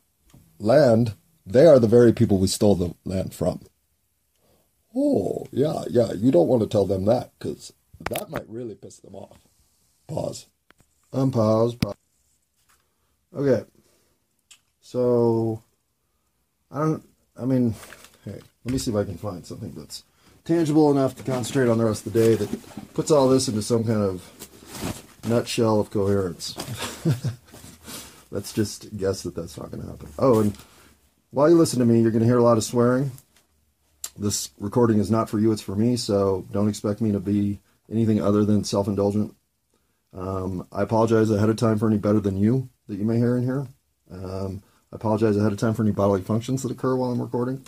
land. 0.59 1.15
They 1.45 1.67
are 1.67 1.79
the 1.79 1.87
very 1.87 2.13
people 2.13 2.39
we 2.39 2.47
stole 2.47 2.75
the 2.75 2.95
land 3.05 3.35
from. 3.35 3.61
Oh, 4.95 5.47
yeah, 5.51 5.85
yeah. 5.91 6.13
You 6.13 6.31
don't 6.31 6.49
want 6.49 6.63
to 6.63 6.69
tell 6.69 6.87
them 6.87 7.05
that 7.05 7.33
because 7.39 7.73
that 8.11 8.31
might 8.31 8.49
really 8.49 8.75
piss 8.75 8.99
them 8.99 9.15
off. 9.15 9.39
Pause. 10.07 10.47
Um, 11.13 11.33
Unpause. 11.33 11.81
Pause. 11.81 11.95
Okay. 13.35 13.65
So, 14.81 15.63
I 16.71 16.79
don't, 16.79 17.09
I 17.41 17.45
mean, 17.45 17.75
hey, 18.25 18.41
let 18.65 18.73
me 18.73 18.79
see 18.79 18.91
if 18.91 18.97
I 18.97 19.05
can 19.05 19.19
find 19.19 19.45
something 19.45 19.73
that's 19.77 20.05
tangible 20.45 20.91
enough 20.91 21.17
to 21.17 21.23
concentrate 21.25 21.69
on 21.69 21.79
the 21.79 21.85
rest 21.85 22.07
of 22.07 22.13
the 22.13 22.21
day 22.21 22.35
that 22.37 22.95
puts 22.95 23.11
all 23.11 23.29
this 23.29 23.49
into 23.49 23.63
some 23.63 23.85
kind 23.85 24.01
of 24.01 25.06
nutshell 25.29 25.81
of 25.81 25.91
coherence. 25.91 26.57
Let's 28.31 28.53
just 28.53 28.97
guess 28.97 29.23
that 29.23 29.35
that's 29.35 29.57
not 29.57 29.71
going 29.71 29.83
to 29.83 29.89
happen. 29.89 30.09
Oh, 30.19 30.41
and 30.41 30.57
while 31.31 31.49
you 31.49 31.57
listen 31.57 31.79
to 31.79 31.85
me, 31.85 32.01
you're 32.01 32.11
going 32.11 32.23
to 32.23 32.29
hear 32.29 32.39
a 32.39 32.43
lot 32.43 32.59
of 32.59 32.65
swearing. 32.65 33.13
This 34.19 34.51
recording 34.59 34.99
is 34.99 35.11
not 35.11 35.29
for 35.29 35.39
you, 35.39 35.53
it's 35.53 35.63
for 35.63 35.77
me, 35.77 35.97
so 35.97 36.47
don't 36.51 36.69
expect 36.69 37.01
me 37.01 37.13
to 37.13 37.21
be 37.21 37.61
anything 37.91 38.23
other 38.23 38.45
than 38.45 38.65
self 38.65 38.89
indulgent. 38.89 39.35
Um, 40.15 40.67
I 40.73 40.83
apologize 40.83 41.31
ahead 41.31 41.51
of 41.51 41.57
time 41.57 41.79
for 41.79 41.87
any 41.87 41.99
better 41.99 42.21
than 42.21 42.39
you 42.39 42.71
that 42.89 42.97
you 42.97 43.05
may 43.05 43.19
hear 43.19 43.37
in 43.37 43.45
here. 43.45 43.67
Um, 44.11 44.63
I 44.93 44.97
apologize 44.97 45.37
ahead 45.37 45.53
of 45.53 45.59
time 45.59 45.75
for 45.75 45.83
any 45.83 45.93
bodily 45.93 46.23
functions 46.23 46.63
that 46.63 46.73
occur 46.73 46.97
while 46.97 47.11
I'm 47.11 47.21
recording. 47.21 47.65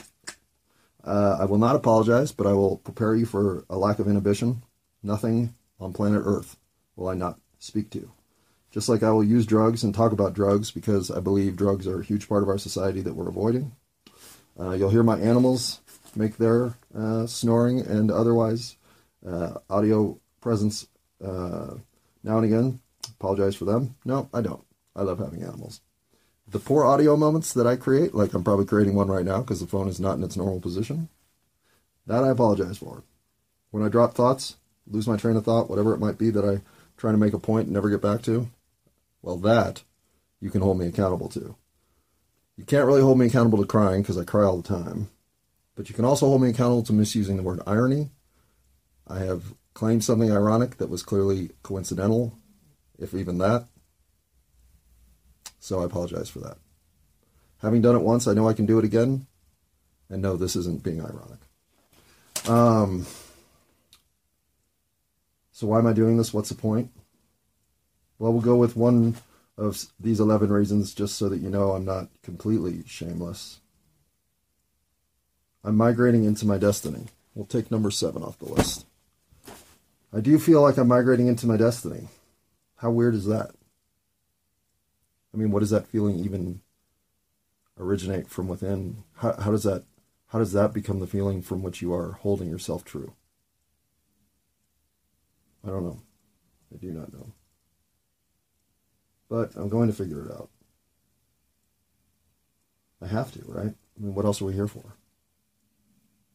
Uh, 1.05 1.37
I 1.41 1.45
will 1.45 1.59
not 1.59 1.77
apologize, 1.77 2.33
but 2.33 2.47
I 2.47 2.53
will 2.53 2.79
prepare 2.79 3.15
you 3.15 3.27
for 3.27 3.65
a 3.69 3.77
lack 3.77 3.99
of 3.99 4.09
inhibition. 4.09 4.63
Nothing 5.03 5.55
on 5.79 5.93
planet 5.93 6.23
Earth 6.25 6.57
will 6.99 7.09
I 7.09 7.15
not 7.15 7.39
speak 7.59 7.91
to. 7.91 8.11
Just 8.71 8.89
like 8.89 9.03
I 9.03 9.11
will 9.11 9.25
use 9.25 9.47
drugs 9.47 9.83
and 9.83 9.95
talk 9.95 10.13
about 10.13 10.35
drugs 10.35 10.71
because 10.71 11.11
I 11.11 11.21
believe 11.21 11.57
drugs 11.57 11.87
are 11.87 12.01
a 12.01 12.05
huge 12.05 12.29
part 12.29 12.43
of 12.43 12.49
our 12.49 12.59
society 12.59 13.01
that 13.01 13.15
we're 13.15 13.29
avoiding. 13.29 13.73
Uh, 14.59 14.73
you'll 14.73 14.91
hear 14.91 15.03
my 15.03 15.19
animals 15.19 15.81
make 16.15 16.37
their 16.37 16.75
uh, 16.95 17.27
snoring 17.27 17.81
and 17.81 18.11
otherwise 18.11 18.77
uh, 19.27 19.55
audio 19.71 20.19
presence 20.41 20.87
uh, 21.25 21.75
now 22.23 22.39
and 22.39 22.45
again. 22.45 22.81
Apologize 23.21 23.55
for 23.55 23.65
them. 23.65 23.95
No, 24.05 24.29
I 24.35 24.43
don't. 24.43 24.65
I 24.95 25.03
love 25.03 25.19
having 25.19 25.43
animals. 25.43 25.81
The 26.47 26.59
poor 26.59 26.85
audio 26.85 27.17
moments 27.17 27.53
that 27.55 27.67
I 27.67 27.77
create, 27.77 28.15
like 28.15 28.35
I'm 28.35 28.45
probably 28.45 28.65
creating 28.65 28.95
one 28.95 29.09
right 29.09 29.25
now 29.25 29.41
because 29.41 29.61
the 29.61 29.67
phone 29.67 29.89
is 29.89 30.01
not 30.01 30.17
in 30.17 30.25
its 30.25 30.37
normal 30.37 30.61
position, 30.61 31.09
that 32.07 32.25
I 32.25 32.31
apologize 32.31 32.79
for. 32.79 33.05
When 33.71 33.85
I 33.85 33.89
drop 33.89 34.15
thoughts, 34.15 34.57
lose 34.87 35.07
my 35.07 35.17
train 35.17 35.37
of 35.37 35.45
thought, 35.45 35.69
whatever 35.69 35.95
it 35.95 36.01
might 36.01 36.19
be 36.19 36.31
that 36.31 36.45
I 36.45 36.63
trying 36.99 37.15
to 37.15 37.19
make 37.19 37.33
a 37.33 37.39
point 37.39 37.65
and 37.67 37.73
never 37.73 37.89
get 37.89 38.03
back 38.03 38.21
to, 38.23 38.51
well, 39.23 39.39
that 39.39 39.83
you 40.41 40.51
can 40.51 40.61
hold 40.61 40.79
me 40.79 40.87
accountable 40.87 41.29
to. 41.31 41.57
You 42.57 42.65
can't 42.65 42.87
really 42.87 43.01
hold 43.01 43.19
me 43.19 43.27
accountable 43.27 43.59
to 43.59 43.67
crying 43.67 44.03
because 44.03 44.19
I 44.19 44.25
cry 44.25 44.45
all 44.45 44.61
the 44.61 44.69
time, 44.69 45.09
but 45.75 45.89
you 45.89 45.95
can 45.95 46.05
also 46.05 46.27
hold 46.27 46.43
me 46.43 46.51
accountable 46.51 46.83
to 46.83 46.93
misusing 46.93 47.37
the 47.37 47.43
word 47.43 47.61
irony. 47.67 48.11
I 49.07 49.21
have 49.21 49.55
claimed 49.75 50.05
something 50.05 50.31
ironic 50.31 50.77
that 50.79 50.91
was 50.91 51.03
clearly 51.03 51.51
coincidental, 51.63 52.37
if 52.99 53.15
even 53.15 53.39
that. 53.39 53.67
So 55.61 55.81
I 55.81 55.85
apologize 55.85 56.29
for 56.29 56.41
that. 56.41 56.59
Having 57.63 57.83
done 57.83 57.97
it 57.97 58.03
once, 58.03 58.27
I 58.27 58.35
know 58.35 58.49
I 58.49 58.55
can 58.55 58.67
do 58.67 58.79
it 58.79 58.85
again. 58.85 59.27
And 60.09 60.23
no, 60.23 60.37
this 60.37 60.57
isn't 60.57 60.83
being 60.83 61.01
ironic. 61.01 61.39
Um, 62.49 63.07
so 65.59 65.67
why 65.67 65.81
am 65.81 65.89
I 65.89 65.93
doing 65.93 66.19
this? 66.19 66.33
What's 66.33 66.51
the 66.51 66.55
point? 66.55 66.93
Well, 68.21 68.33
we'll 68.33 68.41
go 68.41 68.55
with 68.55 68.77
one 68.77 69.17
of 69.57 69.87
these 69.99 70.21
11 70.21 70.53
reasons 70.53 70.95
just 70.95 71.17
so 71.17 71.29
that 71.29 71.41
you 71.41 71.51
know 71.51 71.73
I'm 71.73 71.85
not 71.85 72.11
completely 72.23 72.85
shameless. 72.87 73.59
I'm 75.65 75.75
migrating 75.77 76.23
into 76.23 76.47
my 76.47 76.59
destiny. 76.59 77.07
We'll 77.35 77.45
take 77.45 77.73
number 77.73 77.91
seven 77.91 78.23
off 78.23 78.39
the 78.39 78.45
list. 78.45 78.87
I 80.13 80.21
do 80.21 80.39
feel 80.39 80.63
like 80.63 80.77
I'm 80.77 80.87
migrating 80.87 81.27
into 81.27 81.49
my 81.49 81.57
destiny. 81.57 82.07
How 82.77 82.93
weird 82.93 83.17
is 83.17 83.27
that? 83.27 83.51
I 85.35 85.39
mean, 85.39 85.51
what 85.51 85.59
does 85.59 85.71
that 85.71 85.89
feeling 85.89 86.21
even 86.21 86.61
originate 87.81 88.29
from 88.29 88.47
within? 88.47 89.03
How, 89.17 89.33
how 89.33 89.51
does 89.51 89.65
that 89.65 89.83
how 90.29 90.39
does 90.39 90.53
that 90.53 90.73
become 90.73 91.01
the 91.01 91.09
feeling 91.09 91.43
from 91.43 91.65
which 91.65 91.83
you 91.83 91.93
are 91.93 92.13
holding 92.13 92.49
yourself 92.49 92.85
true? 92.85 93.15
I 95.69 95.71
don't 95.71 95.85
know. 95.85 96.01
I 96.73 96.79
do 96.79 96.93
not 96.93 97.13
know. 97.13 97.31
But 99.29 99.55
I'm 99.55 99.69
going 99.69 99.89
to 99.89 99.95
figure 99.95 100.25
it 100.25 100.33
out. 100.33 100.49
I 103.03 103.07
have 103.07 103.31
to, 103.33 103.43
right? 103.47 103.75
I 103.75 104.03
mean, 104.03 104.15
what 104.15 104.25
else 104.25 104.41
are 104.41 104.47
we 104.47 104.55
here 104.55 104.67
for? 104.67 104.95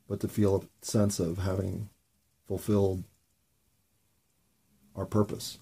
But 0.07 0.19
to 0.19 0.27
feel 0.27 0.63
a 0.63 0.85
sense 0.85 1.19
of 1.19 1.39
having 1.39 1.89
fulfilled 2.47 3.05
our 4.95 5.05
purpose, 5.05 5.57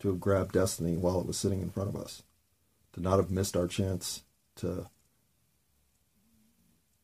to 0.00 0.08
have 0.08 0.20
grabbed 0.20 0.52
destiny 0.52 0.98
while 0.98 1.20
it 1.20 1.26
was 1.26 1.38
sitting 1.38 1.62
in 1.62 1.70
front 1.70 1.88
of 1.88 1.96
us, 1.96 2.22
to 2.92 3.00
not 3.00 3.16
have 3.16 3.30
missed 3.30 3.56
our 3.56 3.66
chance 3.66 4.24
to 4.56 4.88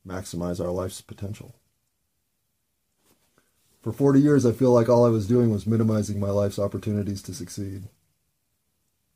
maximize 0.07 0.63
our 0.63 0.71
life's 0.71 1.01
potential. 1.01 1.55
For 3.87 3.93
40 3.93 4.19
years, 4.19 4.45
I 4.45 4.51
feel 4.51 4.73
like 4.73 4.89
all 4.89 5.05
I 5.05 5.09
was 5.09 5.27
doing 5.27 5.49
was 5.49 5.65
minimizing 5.65 6.19
my 6.19 6.29
life's 6.29 6.59
opportunities 6.59 7.21
to 7.21 7.33
succeed. 7.33 7.83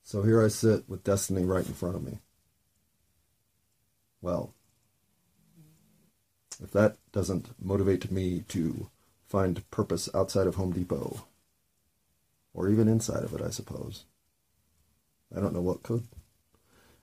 So 0.01 0.23
here 0.23 0.41
I 0.41 0.47
sit 0.47 0.87
with 0.87 1.03
destiny 1.03 1.43
right 1.43 1.67
in 1.67 1.73
front 1.73 1.97
of 1.97 2.03
me. 2.05 2.19
Well, 4.21 4.53
if 6.63 6.71
that 6.71 6.95
doesn't 7.11 7.49
motivate 7.61 8.09
me 8.13 8.45
to 8.47 8.89
find 9.27 9.69
purpose 9.71 10.07
outside 10.15 10.47
of 10.47 10.55
Home 10.55 10.71
Depot, 10.71 11.25
or 12.53 12.69
even 12.69 12.87
inside 12.87 13.25
of 13.25 13.33
it, 13.33 13.41
I 13.41 13.49
suppose, 13.49 14.05
I 15.35 15.41
don't 15.41 15.53
know 15.53 15.59
what 15.59 15.83
could. 15.83 16.07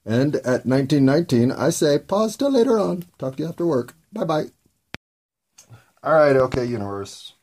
And 0.07 0.37
at 0.37 0.65
1919, 0.65 1.53
I 1.53 1.69
say 1.69 1.99
pause 1.99 2.35
till 2.35 2.51
later 2.51 2.79
on. 2.79 3.05
Talk 3.19 3.37
to 3.37 3.43
you 3.43 3.49
after 3.51 3.67
work. 3.67 3.95
Bye 4.11 4.25
bye. 4.25 4.45
All 6.03 6.15
right, 6.15 6.35
okay, 6.35 6.65
universe 6.65 7.35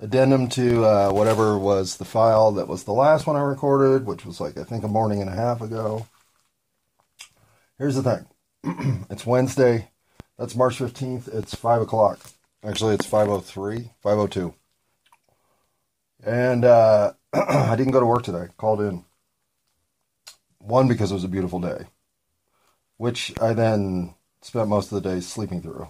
addendum 0.00 0.48
to 0.48 0.84
uh, 0.84 1.10
whatever 1.10 1.58
was 1.58 1.98
the 1.98 2.04
file 2.04 2.52
that 2.52 2.68
was 2.68 2.84
the 2.84 2.92
last 2.92 3.26
one 3.26 3.36
I 3.36 3.40
recorded, 3.40 4.06
which 4.06 4.24
was 4.24 4.40
like 4.40 4.56
I 4.56 4.64
think 4.64 4.82
a 4.82 4.88
morning 4.88 5.20
and 5.20 5.30
a 5.30 5.34
half 5.34 5.60
ago. 5.60 6.06
Here's 7.78 7.96
the 7.96 8.02
thing. 8.02 9.06
it's 9.10 9.26
Wednesday. 9.26 9.90
That's 10.38 10.56
March 10.56 10.78
15th. 10.78 11.34
It's 11.34 11.54
5 11.54 11.82
o'clock. 11.82 12.18
Actually, 12.64 12.94
it's 12.94 13.06
5.03, 13.06 13.90
5.02. 14.04 14.54
And 16.24 16.64
uh, 16.64 17.12
I 17.32 17.76
didn't 17.76 17.92
go 17.92 18.00
to 18.00 18.06
work 18.06 18.22
today. 18.22 18.48
Called 18.56 18.80
in. 18.80 19.04
One, 20.58 20.88
because 20.88 21.10
it 21.10 21.14
was 21.14 21.24
a 21.24 21.28
beautiful 21.28 21.58
day, 21.58 21.86
which 22.98 23.32
I 23.40 23.54
then 23.54 24.14
spent 24.42 24.68
most 24.68 24.92
of 24.92 25.02
the 25.02 25.08
day 25.10 25.20
sleeping 25.20 25.62
through. 25.62 25.88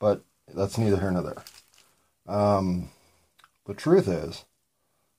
But 0.00 0.22
that's 0.52 0.76
neither 0.76 0.98
here 0.98 1.12
nor 1.12 1.22
there. 1.22 1.44
Um, 2.26 2.90
the 3.66 3.74
truth 3.74 4.08
is 4.08 4.44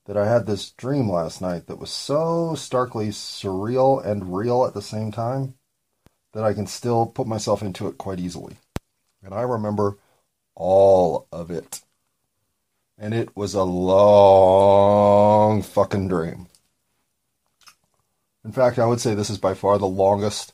that 0.06 0.16
I 0.16 0.26
had 0.26 0.46
this 0.46 0.70
dream 0.70 1.10
last 1.10 1.42
night 1.42 1.66
that 1.66 1.78
was 1.78 1.90
so 1.90 2.54
starkly 2.54 3.08
surreal 3.08 4.04
and 4.04 4.34
real 4.34 4.64
at 4.64 4.74
the 4.74 4.82
same 4.82 5.12
time 5.12 5.54
that 6.32 6.44
I 6.44 6.54
can 6.54 6.66
still 6.66 7.06
put 7.06 7.26
myself 7.26 7.62
into 7.62 7.86
it 7.88 7.98
quite 7.98 8.18
easily. 8.18 8.56
And 9.22 9.34
I 9.34 9.42
remember 9.42 9.98
all 10.54 11.26
of 11.30 11.50
it. 11.50 11.82
And 12.96 13.14
it 13.14 13.36
was 13.36 13.54
a 13.54 13.62
long 13.62 15.62
fucking 15.62 16.08
dream. 16.08 16.46
In 18.44 18.52
fact, 18.52 18.78
I 18.78 18.86
would 18.86 19.00
say 19.00 19.14
this 19.14 19.30
is 19.30 19.38
by 19.38 19.54
far 19.54 19.78
the 19.78 19.86
longest 19.86 20.52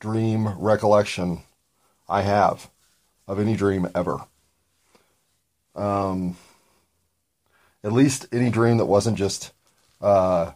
dream 0.00 0.48
recollection 0.58 1.42
I 2.08 2.22
have 2.22 2.70
of 3.28 3.38
any 3.38 3.56
dream 3.56 3.88
ever. 3.94 4.18
Um, 5.74 6.36
at 7.86 7.92
least 7.92 8.26
any 8.32 8.50
dream 8.50 8.78
that 8.78 8.86
wasn't 8.86 9.16
just 9.16 9.52
uh, 10.02 10.50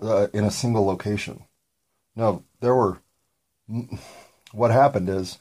uh, 0.00 0.26
in 0.32 0.44
a 0.44 0.50
single 0.50 0.86
location. 0.86 1.44
No, 2.16 2.44
there 2.60 2.74
were. 2.74 2.98
What 4.52 4.70
happened 4.70 5.08
is 5.10 5.38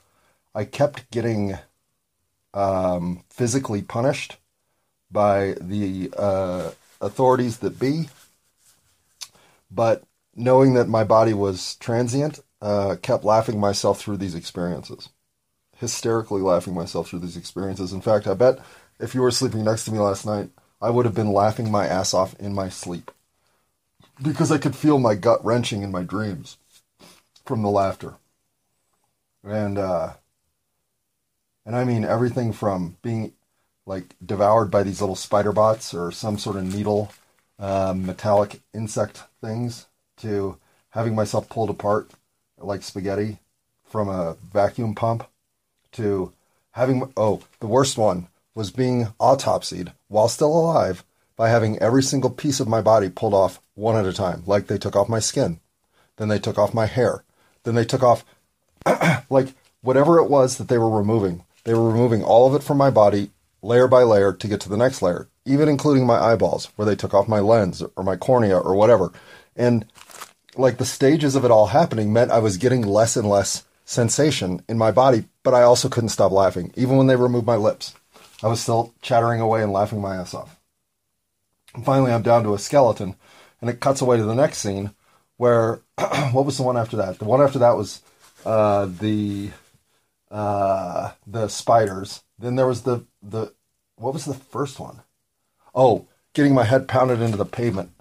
I 0.54 0.66
kept 0.66 1.10
getting 1.10 1.58
um, 2.54 3.24
physically 3.30 3.82
punished 3.82 4.38
by 5.10 5.56
the 5.60 6.14
uh, 6.18 6.72
authorities 7.00 7.58
that 7.60 7.80
be, 7.80 8.10
but 9.72 10.04
knowing 10.36 10.74
that 10.74 10.90
my 10.90 11.06
body 11.06 11.34
was 11.34 11.76
transient, 11.76 12.42
uh, 12.62 12.98
kept 13.02 13.24
laughing 13.24 13.60
myself 13.60 14.02
through 14.02 14.18
these 14.18 14.36
experiences. 14.36 15.10
Hysterically 15.78 16.42
laughing 16.42 16.74
myself 16.74 17.10
through 17.10 17.20
these 17.20 17.38
experiences. 17.38 17.94
In 17.94 18.02
fact, 18.02 18.28
I 18.28 18.34
bet 18.34 18.60
if 19.00 19.16
you 19.16 19.22
were 19.22 19.32
sleeping 19.32 19.64
next 19.64 19.86
to 19.86 19.92
me 19.92 20.00
last 20.00 20.26
night, 20.26 20.50
I 20.82 20.90
would 20.90 21.06
have 21.06 21.14
been 21.14 21.32
laughing 21.32 21.70
my 21.70 21.86
ass 21.86 22.14
off 22.14 22.34
in 22.40 22.54
my 22.54 22.70
sleep. 22.70 23.12
Because 24.22 24.52
I 24.52 24.58
could 24.58 24.76
feel 24.76 25.00
my 25.00 25.16
gut 25.16 25.44
wrenching 25.44 25.84
in 25.84 25.92
my 25.92 26.04
dreams 26.04 26.58
from 27.46 27.62
the 27.62 27.70
laughter. 27.70 28.16
And, 29.44 29.78
uh, 29.78 30.14
and 31.66 31.76
I 31.76 31.84
mean 31.84 32.04
everything 32.04 32.54
from 32.54 32.98
being 33.02 33.34
like 33.86 34.16
devoured 34.24 34.72
by 34.72 34.84
these 34.84 35.02
little 35.02 35.16
spider 35.16 35.52
bots 35.52 35.94
or 35.94 36.12
some 36.12 36.38
sort 36.38 36.56
of 36.56 36.64
needle, 36.64 37.12
um, 37.60 38.06
metallic 38.06 38.62
insect 38.74 39.24
things 39.40 39.88
to 40.18 40.58
having 40.92 41.16
myself 41.16 41.50
pulled 41.50 41.70
apart 41.70 42.12
like 42.58 42.84
spaghetti 42.84 43.40
from 43.84 44.08
a 44.08 44.36
vacuum 44.54 44.96
pump 44.96 45.28
to 45.92 46.32
having 46.72 47.12
oh 47.18 47.42
the 47.60 47.68
worst 47.68 47.98
one 47.98 48.28
was 48.54 48.72
being 48.72 49.08
autopsied 49.20 49.94
while 50.08 50.28
still 50.28 50.54
alive 50.54 51.04
by 51.36 51.50
having 51.50 51.80
every 51.80 52.04
single 52.04 52.30
piece 52.30 52.60
of 52.60 52.68
my 52.68 52.82
body 52.82 53.10
pulled 53.10 53.34
off 53.34 53.62
one 53.76 53.96
at 53.96 54.06
a 54.06 54.14
time 54.14 54.44
like 54.46 54.68
they 54.68 54.78
took 54.78 54.96
off 54.96 55.10
my 55.10 55.20
skin 55.20 55.60
then 56.18 56.28
they 56.28 56.40
took 56.40 56.58
off 56.58 56.74
my 56.74 56.86
hair 56.86 57.24
then 57.64 57.76
they 57.76 57.86
took 57.86 58.04
off 58.04 58.26
like 59.30 59.50
whatever 59.82 60.20
it 60.20 60.30
was 60.30 60.58
that 60.58 60.68
they 60.68 60.78
were 60.78 60.90
removing 60.90 61.44
they 61.64 61.74
were 61.74 61.90
removing 61.90 62.24
all 62.24 62.48
of 62.48 62.54
it 62.54 62.64
from 62.64 62.78
my 62.78 62.90
body 62.90 63.32
layer 63.62 63.88
by 63.88 64.04
layer 64.04 64.34
to 64.34 64.48
get 64.48 64.60
to 64.60 64.70
the 64.70 64.78
next 64.78 65.02
layer 65.02 65.28
even 65.46 65.70
including 65.70 66.06
my 66.06 66.20
eyeballs 66.20 66.66
where 66.76 66.86
they 66.86 66.96
took 66.96 67.14
off 67.14 67.28
my 67.28 67.40
lens 67.40 67.84
or 67.96 68.04
my 68.04 68.16
cornea 68.16 68.58
or 68.58 68.76
whatever 68.76 69.12
and 69.56 69.86
like 70.56 70.78
the 70.78 70.86
stages 70.86 71.36
of 71.36 71.46
it 71.46 71.52
all 71.52 71.68
happening 71.68 72.12
meant 72.12 72.32
I 72.32 72.40
was 72.40 72.58
getting 72.58 72.82
less 72.82 73.16
and 73.16 73.28
less 73.28 73.66
sensation 73.86 74.64
in 74.68 74.78
my 74.78 74.92
body, 74.92 75.26
but 75.44 75.54
I 75.54 75.64
also 75.64 75.90
couldn't 75.90 76.10
stop 76.10 76.32
laughing. 76.32 76.72
Even 76.76 76.98
when 76.98 77.08
they 77.08 77.16
removed 77.16 77.46
my 77.46 77.56
lips, 77.56 77.94
I 78.44 78.48
was 78.48 78.60
still 78.60 78.94
chattering 79.02 79.42
away 79.42 79.62
and 79.62 79.72
laughing 79.72 80.02
my 80.02 80.16
ass 80.16 80.34
off. 80.34 80.60
And 81.74 81.86
finally, 81.86 82.12
I'm 82.12 82.24
down 82.24 82.44
to 82.44 82.54
a 82.54 82.60
skeleton, 82.60 83.16
and 83.60 83.70
it 83.70 83.80
cuts 83.80 84.02
away 84.02 84.18
to 84.18 84.24
the 84.24 84.36
next 84.36 84.58
scene 84.58 84.92
where, 85.38 85.82
what 86.32 86.46
was 86.46 86.58
the 86.58 86.64
one 86.64 86.78
after 86.78 86.98
that? 86.98 87.20
The 87.20 87.26
one 87.26 87.42
after 87.42 87.60
that 87.60 87.78
was 87.78 88.02
uh, 88.46 88.86
the 88.86 89.52
uh, 90.30 91.12
the 91.28 91.48
spiders. 91.48 92.24
Then 92.40 92.56
there 92.56 92.68
was 92.68 92.84
the 92.84 93.06
the 93.22 93.54
what 93.98 94.14
was 94.14 94.26
the 94.26 94.34
first 94.34 94.80
one? 94.80 95.02
Oh, 95.76 96.08
getting 96.34 96.54
my 96.54 96.64
head 96.64 96.88
pounded 96.88 97.22
into 97.22 97.38
the 97.38 97.46
pavement 97.46 97.92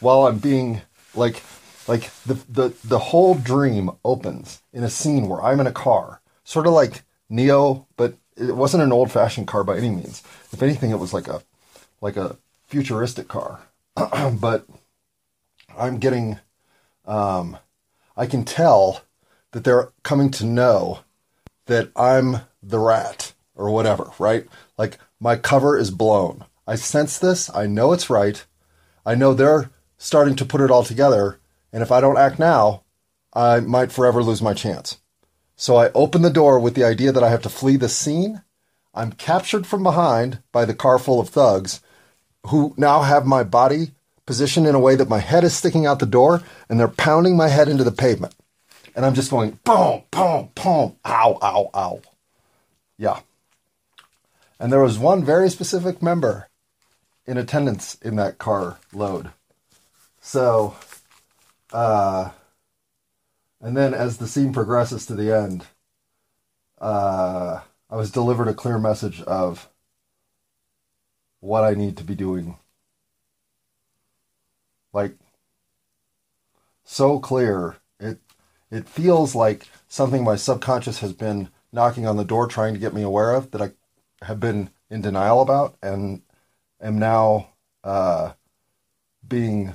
while 0.00 0.26
I'm 0.26 0.38
being 0.38 0.82
like 1.14 1.42
like 1.86 2.10
the, 2.24 2.34
the 2.48 2.74
the 2.84 2.98
whole 2.98 3.34
dream 3.34 3.90
opens 4.04 4.62
in 4.72 4.84
a 4.84 4.90
scene 4.90 5.28
where 5.28 5.42
I'm 5.42 5.60
in 5.60 5.66
a 5.66 5.72
car, 5.72 6.20
sort 6.44 6.66
of 6.66 6.72
like 6.72 7.02
Neo, 7.28 7.86
but 7.96 8.14
it 8.36 8.56
wasn't 8.56 8.82
an 8.82 8.92
old 8.92 9.10
fashioned 9.10 9.48
car 9.48 9.64
by 9.64 9.76
any 9.76 9.90
means. 9.90 10.22
If 10.52 10.62
anything, 10.62 10.90
it 10.90 10.98
was 10.98 11.12
like 11.12 11.28
a 11.28 11.42
like 12.00 12.16
a 12.16 12.36
futuristic 12.66 13.28
car. 13.28 13.60
but 14.40 14.66
I'm 15.76 15.98
getting, 15.98 16.38
um, 17.04 17.58
I 18.16 18.26
can 18.26 18.44
tell 18.44 19.02
that 19.52 19.64
they're 19.64 19.90
coming 20.02 20.30
to 20.32 20.46
know 20.46 21.00
that 21.66 21.90
I'm 21.94 22.40
the 22.62 22.78
rat 22.78 23.32
or 23.54 23.70
whatever, 23.70 24.10
right? 24.18 24.46
Like 24.78 24.98
my 25.20 25.36
cover 25.36 25.76
is 25.76 25.90
blown. 25.90 26.44
I 26.66 26.76
sense 26.76 27.18
this. 27.18 27.50
I 27.54 27.66
know 27.66 27.92
it's 27.92 28.10
right. 28.10 28.44
I 29.04 29.14
know 29.14 29.34
they're 29.34 29.70
starting 29.98 30.36
to 30.36 30.44
put 30.44 30.60
it 30.60 30.70
all 30.70 30.82
together 30.82 31.38
and 31.72 31.82
if 31.82 31.90
I 31.90 32.00
don't 32.00 32.18
act 32.18 32.38
now, 32.38 32.82
I 33.32 33.60
might 33.60 33.92
forever 33.92 34.22
lose 34.22 34.42
my 34.42 34.52
chance. 34.52 34.98
So 35.62 35.76
I 35.76 35.92
open 35.92 36.22
the 36.22 36.28
door 36.28 36.58
with 36.58 36.74
the 36.74 36.82
idea 36.82 37.12
that 37.12 37.22
I 37.22 37.30
have 37.30 37.42
to 37.42 37.48
flee 37.48 37.76
the 37.76 37.88
scene. 37.88 38.42
I'm 38.94 39.12
captured 39.12 39.64
from 39.64 39.84
behind 39.84 40.42
by 40.50 40.64
the 40.64 40.74
car 40.74 40.98
full 40.98 41.20
of 41.20 41.28
thugs 41.28 41.80
who 42.48 42.74
now 42.76 43.02
have 43.02 43.26
my 43.26 43.44
body 43.44 43.92
positioned 44.26 44.66
in 44.66 44.74
a 44.74 44.80
way 44.80 44.96
that 44.96 45.08
my 45.08 45.20
head 45.20 45.44
is 45.44 45.54
sticking 45.54 45.86
out 45.86 46.00
the 46.00 46.04
door 46.04 46.42
and 46.68 46.80
they're 46.80 46.88
pounding 46.88 47.36
my 47.36 47.46
head 47.46 47.68
into 47.68 47.84
the 47.84 47.92
pavement. 47.92 48.34
And 48.96 49.06
I'm 49.06 49.14
just 49.14 49.30
going 49.30 49.60
boom, 49.62 50.02
boom, 50.10 50.50
boom, 50.56 50.96
ow, 51.04 51.38
ow, 51.40 51.70
ow. 51.72 52.02
Yeah. 52.98 53.20
And 54.58 54.72
there 54.72 54.82
was 54.82 54.98
one 54.98 55.24
very 55.24 55.48
specific 55.48 56.02
member 56.02 56.48
in 57.24 57.38
attendance 57.38 57.94
in 58.02 58.16
that 58.16 58.38
car 58.38 58.78
load. 58.92 59.30
So 60.20 60.74
uh, 61.72 62.30
and 63.62 63.76
then 63.76 63.94
as 63.94 64.18
the 64.18 64.26
scene 64.26 64.52
progresses 64.52 65.06
to 65.06 65.14
the 65.14 65.32
end, 65.32 65.64
uh, 66.80 67.60
I 67.88 67.96
was 67.96 68.10
delivered 68.10 68.48
a 68.48 68.54
clear 68.54 68.76
message 68.76 69.22
of 69.22 69.70
what 71.38 71.62
I 71.62 71.74
need 71.74 71.96
to 71.98 72.04
be 72.04 72.16
doing. 72.16 72.58
Like, 74.92 75.16
so 76.82 77.20
clear. 77.20 77.76
It, 78.00 78.18
it 78.70 78.88
feels 78.88 79.34
like 79.34 79.68
something 79.86 80.24
my 80.24 80.36
subconscious 80.36 80.98
has 80.98 81.12
been 81.12 81.48
knocking 81.72 82.06
on 82.06 82.16
the 82.16 82.24
door 82.24 82.48
trying 82.48 82.74
to 82.74 82.80
get 82.80 82.94
me 82.94 83.02
aware 83.02 83.32
of 83.32 83.52
that 83.52 83.62
I 83.62 83.70
have 84.24 84.40
been 84.40 84.70
in 84.90 85.02
denial 85.02 85.40
about 85.40 85.76
and 85.82 86.22
am 86.80 86.98
now 86.98 87.50
uh, 87.84 88.32
being 89.26 89.74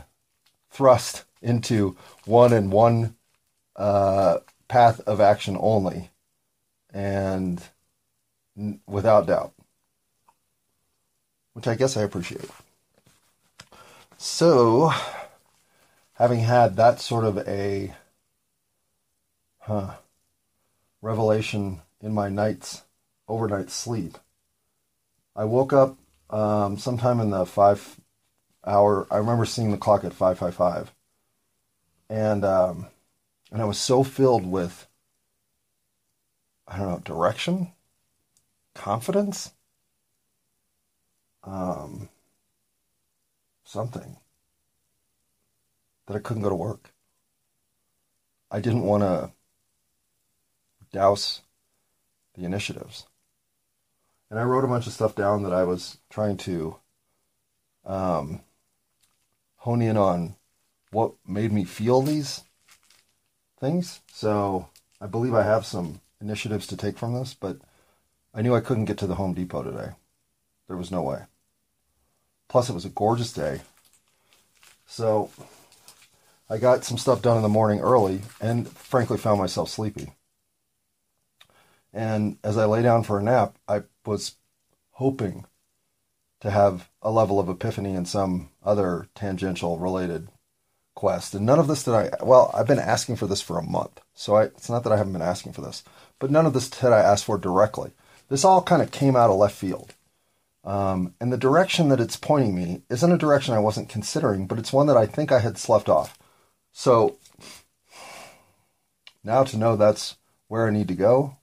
thrust 0.69 1.23
into 1.41 1.95
one 2.25 2.53
and 2.53 2.71
one 2.71 3.16
uh, 3.77 4.39
path 4.67 4.99
of 5.01 5.21
action 5.21 5.57
only, 5.59 6.09
and 6.93 7.61
n- 8.57 8.79
without 8.87 9.27
doubt, 9.27 9.53
which 11.53 11.67
I 11.67 11.75
guess 11.75 11.95
I 11.95 12.01
appreciate. 12.01 12.49
So, 14.17 14.91
having 16.13 16.39
had 16.39 16.75
that 16.75 16.99
sort 16.99 17.23
of 17.23 17.37
a 17.47 17.93
huh, 19.59 19.95
revelation 21.01 21.81
in 22.01 22.13
my 22.13 22.29
night's 22.29 22.83
overnight 23.27 23.69
sleep, 23.69 24.17
I 25.35 25.43
woke 25.45 25.71
up 25.71 25.97
um, 26.31 26.77
sometime 26.79 27.19
in 27.19 27.29
the 27.29 27.45
five 27.45 27.99
hour. 28.65 29.05
I 29.11 29.17
remember 29.17 29.45
seeing 29.45 29.71
the 29.71 29.77
clock 29.77 30.03
at 30.03 30.13
five 30.13 30.39
five 30.39 30.55
five, 30.55 30.91
and 32.09 32.43
um, 32.43 32.87
and 33.51 33.61
I 33.61 33.65
was 33.65 33.77
so 33.77 34.03
filled 34.03 34.45
with 34.45 34.87
I 36.67 36.77
don't 36.77 36.89
know 36.89 36.99
direction, 36.99 37.71
confidence, 38.73 39.53
um, 41.43 42.09
something 43.63 44.17
that 46.05 46.15
I 46.15 46.19
couldn't 46.19 46.43
go 46.43 46.49
to 46.49 46.55
work. 46.55 46.93
I 48.51 48.59
didn't 48.59 48.83
want 48.83 49.03
to 49.03 49.31
douse 50.91 51.41
the 52.35 52.43
initiatives. 52.43 53.07
And 54.29 54.39
I 54.39 54.43
wrote 54.43 54.65
a 54.65 54.67
bunch 54.67 54.87
of 54.87 54.93
stuff 54.93 55.15
down 55.15 55.43
that 55.43 55.53
I 55.53 55.63
was 55.63 55.99
trying 56.09 56.35
to 56.37 56.77
um, 57.85 58.41
hone 59.57 59.81
in 59.81 59.95
on 59.95 60.35
what 60.91 61.13
made 61.25 61.53
me 61.53 61.63
feel 61.63 62.01
these 62.01 62.43
things. 63.59 64.01
So 64.11 64.69
I 65.01 65.07
believe 65.07 65.33
I 65.33 65.43
have 65.43 65.65
some 65.65 66.01
initiatives 66.21 66.67
to 66.67 66.77
take 66.77 66.97
from 66.97 67.13
this, 67.13 67.33
but 67.33 67.57
I 68.33 68.41
knew 68.41 68.55
I 68.55 68.61
couldn't 68.61 68.85
get 68.85 68.97
to 68.99 69.07
the 69.07 69.15
Home 69.15 69.33
Depot 69.33 69.63
today. 69.63 69.91
There 70.67 70.77
was 70.77 70.91
no 70.91 71.01
way. 71.01 71.23
Plus, 72.49 72.69
it 72.69 72.73
was 72.73 72.85
a 72.85 72.89
gorgeous 72.89 73.33
day. 73.33 73.61
So 74.85 75.31
I 76.49 76.57
got 76.57 76.85
some 76.85 76.97
stuff 76.97 77.21
done 77.21 77.37
in 77.37 77.43
the 77.43 77.49
morning 77.49 77.79
early 77.79 78.21
and 78.39 78.69
frankly 78.69 79.17
found 79.17 79.39
myself 79.39 79.69
sleepy. 79.69 80.13
And 81.93 82.37
as 82.43 82.57
I 82.57 82.65
lay 82.65 82.81
down 82.81 83.03
for 83.03 83.19
a 83.19 83.23
nap, 83.23 83.57
I 83.67 83.83
was 84.05 84.35
hoping 84.91 85.45
to 86.39 86.51
have 86.51 86.89
a 87.01 87.11
level 87.11 87.39
of 87.39 87.49
epiphany 87.49 87.93
in 87.95 88.05
some 88.05 88.49
other 88.63 89.07
tangential 89.15 89.79
related 89.79 90.29
quest. 90.97 91.35
And 91.35 91.45
none 91.45 91.59
of 91.59 91.67
this 91.67 91.83
did 91.83 91.93
I, 91.93 92.09
well, 92.23 92.51
I've 92.53 92.67
been 92.67 92.79
asking 92.79 93.17
for 93.17 93.27
this 93.27 93.41
for 93.41 93.59
a 93.59 93.63
month. 93.63 94.01
So 94.15 94.35
I, 94.35 94.45
it's 94.45 94.69
not 94.69 94.83
that 94.83 94.91
I 94.91 94.97
haven't 94.97 95.13
been 95.13 95.21
asking 95.21 95.53
for 95.53 95.61
this, 95.61 95.83
but 96.17 96.31
none 96.31 96.47
of 96.47 96.53
this 96.53 96.69
did 96.69 96.91
I 96.91 96.99
ask 96.99 97.23
for 97.23 97.37
directly. 97.37 97.91
This 98.29 98.43
all 98.43 98.63
kind 98.63 98.81
of 98.81 98.91
came 98.91 99.15
out 99.15 99.29
of 99.29 99.37
left 99.37 99.55
field. 99.55 99.93
Um, 100.63 101.13
and 101.21 101.31
the 101.31 101.37
direction 101.37 101.89
that 101.89 102.01
it's 102.01 102.17
pointing 102.17 102.55
me 102.55 102.81
isn't 102.89 103.11
a 103.11 103.17
direction 103.17 103.53
I 103.53 103.59
wasn't 103.59 103.89
considering, 103.89 104.47
but 104.47 104.57
it's 104.57 104.73
one 104.73 104.87
that 104.87 104.97
I 104.97 105.05
think 105.05 105.31
I 105.31 105.39
had 105.39 105.57
slept 105.57 105.87
off. 105.87 106.17
So 106.73 107.17
now 109.23 109.43
to 109.43 109.57
know 109.57 109.75
that's 109.75 110.17
where 110.47 110.67
I 110.67 110.71
need 110.71 110.87
to 110.87 110.95
go, 110.95 111.37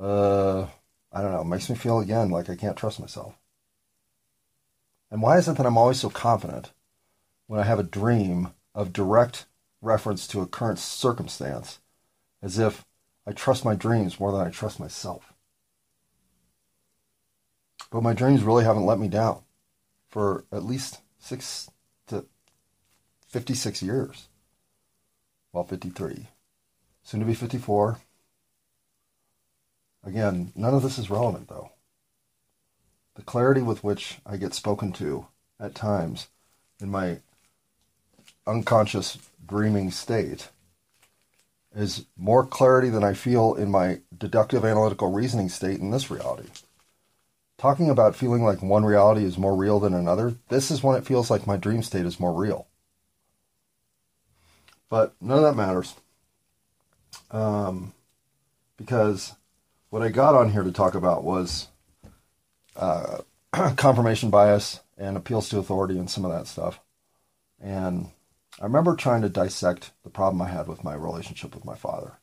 uh, 0.00 0.66
I 1.12 1.22
don't 1.22 1.32
know, 1.32 1.42
it 1.42 1.46
makes 1.46 1.70
me 1.70 1.76
feel 1.76 2.00
again 2.00 2.30
like 2.30 2.50
I 2.50 2.56
can't 2.56 2.76
trust 2.76 2.98
myself. 2.98 3.34
And 5.12 5.22
why 5.22 5.38
is 5.38 5.46
it 5.46 5.56
that 5.56 5.64
I'm 5.64 5.78
always 5.78 6.00
so 6.00 6.10
confident 6.10 6.72
when 7.46 7.60
I 7.60 7.64
have 7.64 7.78
a 7.78 7.84
dream 7.84 8.52
of 8.74 8.92
direct 8.92 9.46
reference 9.80 10.26
to 10.28 10.40
a 10.40 10.46
current 10.46 10.78
circumstance, 10.78 11.78
as 12.42 12.58
if 12.58 12.84
I 13.26 13.32
trust 13.32 13.64
my 13.64 13.74
dreams 13.74 14.18
more 14.18 14.32
than 14.32 14.40
I 14.40 14.50
trust 14.50 14.80
myself? 14.80 15.32
But 17.90 18.02
my 18.02 18.12
dreams 18.12 18.42
really 18.42 18.64
haven't 18.64 18.86
let 18.86 18.98
me 18.98 19.08
down 19.08 19.42
for 20.08 20.44
at 20.50 20.64
least 20.64 21.00
six 21.18 21.70
to 22.08 22.26
56 23.28 23.82
years. 23.82 24.28
Well, 25.52 25.64
53. 25.64 26.28
Soon 27.04 27.20
to 27.20 27.26
be 27.26 27.34
54. 27.34 27.98
Again, 30.02 30.52
none 30.54 30.74
of 30.74 30.82
this 30.82 30.98
is 30.98 31.08
relevant, 31.08 31.48
though. 31.48 31.70
The 33.14 33.22
clarity 33.22 33.62
with 33.62 33.84
which 33.84 34.18
I 34.26 34.36
get 34.36 34.54
spoken 34.54 34.92
to 34.94 35.28
at 35.60 35.74
times 35.74 36.28
in 36.80 36.90
my 36.90 37.20
unconscious 38.46 39.18
dreaming 39.46 39.90
state 39.90 40.48
is 41.74 42.06
more 42.16 42.46
clarity 42.46 42.88
than 42.88 43.04
I 43.04 43.14
feel 43.14 43.54
in 43.54 43.70
my 43.70 44.00
deductive 44.16 44.64
analytical 44.64 45.10
reasoning 45.10 45.48
state 45.48 45.80
in 45.80 45.90
this 45.90 46.10
reality 46.10 46.48
talking 47.58 47.88
about 47.88 48.16
feeling 48.16 48.42
like 48.44 48.62
one 48.62 48.84
reality 48.84 49.24
is 49.24 49.38
more 49.38 49.56
real 49.56 49.80
than 49.80 49.94
another, 49.94 50.34
this 50.48 50.70
is 50.70 50.82
when 50.82 50.96
it 50.96 51.06
feels 51.06 51.30
like 51.30 51.46
my 51.46 51.56
dream 51.56 51.82
state 51.82 52.06
is 52.06 52.20
more 52.20 52.32
real. 52.32 52.66
But 54.88 55.14
none 55.20 55.38
of 55.38 55.44
that 55.44 55.56
matters. 55.56 55.94
Um, 57.30 57.92
because 58.76 59.32
what 59.90 60.02
I 60.02 60.08
got 60.10 60.34
on 60.34 60.50
here 60.50 60.62
to 60.62 60.72
talk 60.72 60.94
about 60.94 61.24
was 61.24 61.68
uh, 62.76 63.18
confirmation 63.76 64.30
bias 64.30 64.80
and 64.98 65.16
appeals 65.16 65.48
to 65.48 65.58
authority 65.58 65.98
and 65.98 66.10
some 66.10 66.24
of 66.24 66.32
that 66.32 66.46
stuff. 66.46 66.80
And 67.62 68.10
I 68.60 68.64
remember 68.64 68.94
trying 68.94 69.22
to 69.22 69.28
dissect 69.28 69.90
the 70.04 70.10
problem 70.10 70.40
I 70.40 70.48
had 70.48 70.68
with 70.68 70.84
my 70.84 70.94
relationship 70.94 71.54
with 71.54 71.64
my 71.64 71.74
father. 71.74 72.18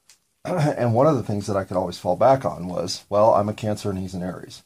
and 0.44 0.94
one 0.94 1.06
of 1.06 1.16
the 1.16 1.22
things 1.22 1.46
that 1.46 1.56
I 1.56 1.64
could 1.64 1.76
always 1.76 1.98
fall 1.98 2.16
back 2.16 2.44
on 2.44 2.68
was, 2.68 3.04
well, 3.08 3.34
I'm 3.34 3.48
a 3.48 3.54
Cancer 3.54 3.90
and 3.90 3.98
he's 3.98 4.14
an 4.14 4.22
Aries, 4.22 4.62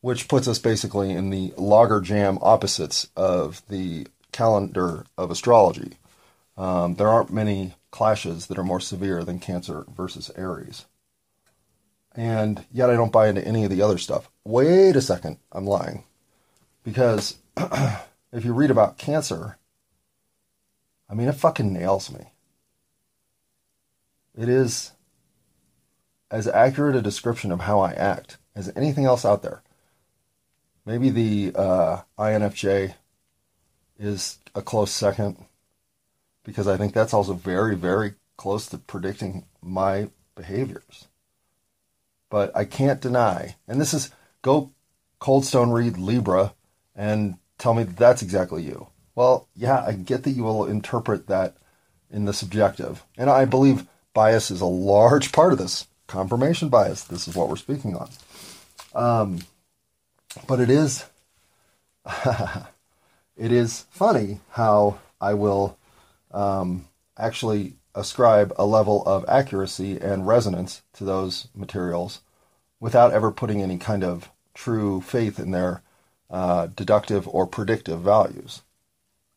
which 0.00 0.28
puts 0.28 0.48
us 0.48 0.58
basically 0.58 1.12
in 1.12 1.30
the 1.30 1.54
logger 1.56 2.00
jam 2.00 2.38
opposites 2.42 3.08
of 3.16 3.62
the 3.68 4.08
calendar 4.32 5.06
of 5.16 5.30
astrology. 5.30 5.92
Um, 6.56 6.94
there 6.96 7.08
aren't 7.08 7.32
many 7.32 7.74
clashes 7.90 8.46
that 8.46 8.58
are 8.58 8.64
more 8.64 8.80
severe 8.80 9.22
than 9.22 9.38
Cancer 9.38 9.84
versus 9.94 10.30
Aries. 10.36 10.86
And 12.14 12.64
yet 12.72 12.90
I 12.90 12.94
don't 12.94 13.12
buy 13.12 13.28
into 13.28 13.46
any 13.46 13.64
of 13.64 13.70
the 13.70 13.82
other 13.82 13.98
stuff. 13.98 14.30
Wait 14.42 14.96
a 14.96 15.02
second, 15.02 15.36
I'm 15.52 15.66
lying. 15.66 16.04
Because 16.82 17.36
if 18.32 18.44
you 18.44 18.54
read 18.54 18.70
about 18.70 18.98
Cancer, 18.98 19.58
I 21.08 21.14
mean, 21.14 21.28
it 21.28 21.34
fucking 21.34 21.72
nails 21.72 22.12
me. 22.12 22.32
It 24.36 24.48
is 24.48 24.92
as 26.30 26.48
accurate 26.48 26.96
a 26.96 27.02
description 27.02 27.52
of 27.52 27.60
how 27.60 27.80
I 27.80 27.92
act 27.92 28.38
as 28.54 28.72
anything 28.76 29.04
else 29.04 29.24
out 29.24 29.42
there. 29.42 29.62
Maybe 30.84 31.10
the 31.10 31.52
uh, 31.54 32.02
INFJ 32.18 32.94
is 33.98 34.38
a 34.54 34.62
close 34.62 34.90
second 34.90 35.44
because 36.44 36.68
I 36.68 36.76
think 36.76 36.92
that's 36.92 37.14
also 37.14 37.34
very, 37.34 37.74
very 37.74 38.14
close 38.36 38.66
to 38.68 38.78
predicting 38.78 39.46
my 39.62 40.10
behaviors. 40.34 41.08
But 42.30 42.56
I 42.56 42.64
can't 42.64 43.00
deny, 43.00 43.56
and 43.66 43.80
this 43.80 43.94
is 43.94 44.10
go 44.42 44.72
Coldstone 45.20 45.72
read 45.72 45.96
Libra 45.96 46.54
and 46.94 47.38
tell 47.58 47.74
me 47.74 47.84
that 47.84 47.96
that's 47.96 48.22
exactly 48.22 48.62
you. 48.62 48.88
Well, 49.16 49.48
yeah, 49.56 49.82
I 49.84 49.92
get 49.92 50.22
that 50.24 50.32
you 50.32 50.44
will 50.44 50.66
interpret 50.66 51.26
that 51.26 51.56
in 52.10 52.26
the 52.26 52.34
subjective, 52.34 53.02
and 53.16 53.28
I 53.28 53.46
believe 53.46 53.86
bias 54.14 54.50
is 54.50 54.60
a 54.60 54.66
large 54.66 55.32
part 55.32 55.52
of 55.52 55.58
this. 55.58 55.88
Confirmation 56.06 56.68
bias. 56.68 57.02
This 57.02 57.26
is 57.26 57.34
what 57.34 57.48
we're 57.48 57.56
speaking 57.56 57.96
on. 57.96 58.10
Um, 58.94 59.40
but 60.46 60.60
it 60.60 60.70
is, 60.70 61.06
it 63.36 63.50
is 63.50 63.86
funny 63.90 64.40
how 64.50 64.98
I 65.20 65.34
will 65.34 65.78
um, 66.30 66.86
actually 67.18 67.74
ascribe 67.94 68.52
a 68.56 68.66
level 68.66 69.02
of 69.04 69.24
accuracy 69.28 69.98
and 69.98 70.26
resonance 70.26 70.82
to 70.92 71.04
those 71.04 71.48
materials 71.54 72.20
without 72.78 73.12
ever 73.12 73.32
putting 73.32 73.62
any 73.62 73.78
kind 73.78 74.04
of 74.04 74.30
true 74.54 75.00
faith 75.00 75.40
in 75.40 75.50
their 75.50 75.82
uh, 76.30 76.66
deductive 76.66 77.26
or 77.28 77.46
predictive 77.46 78.00
values. 78.00 78.62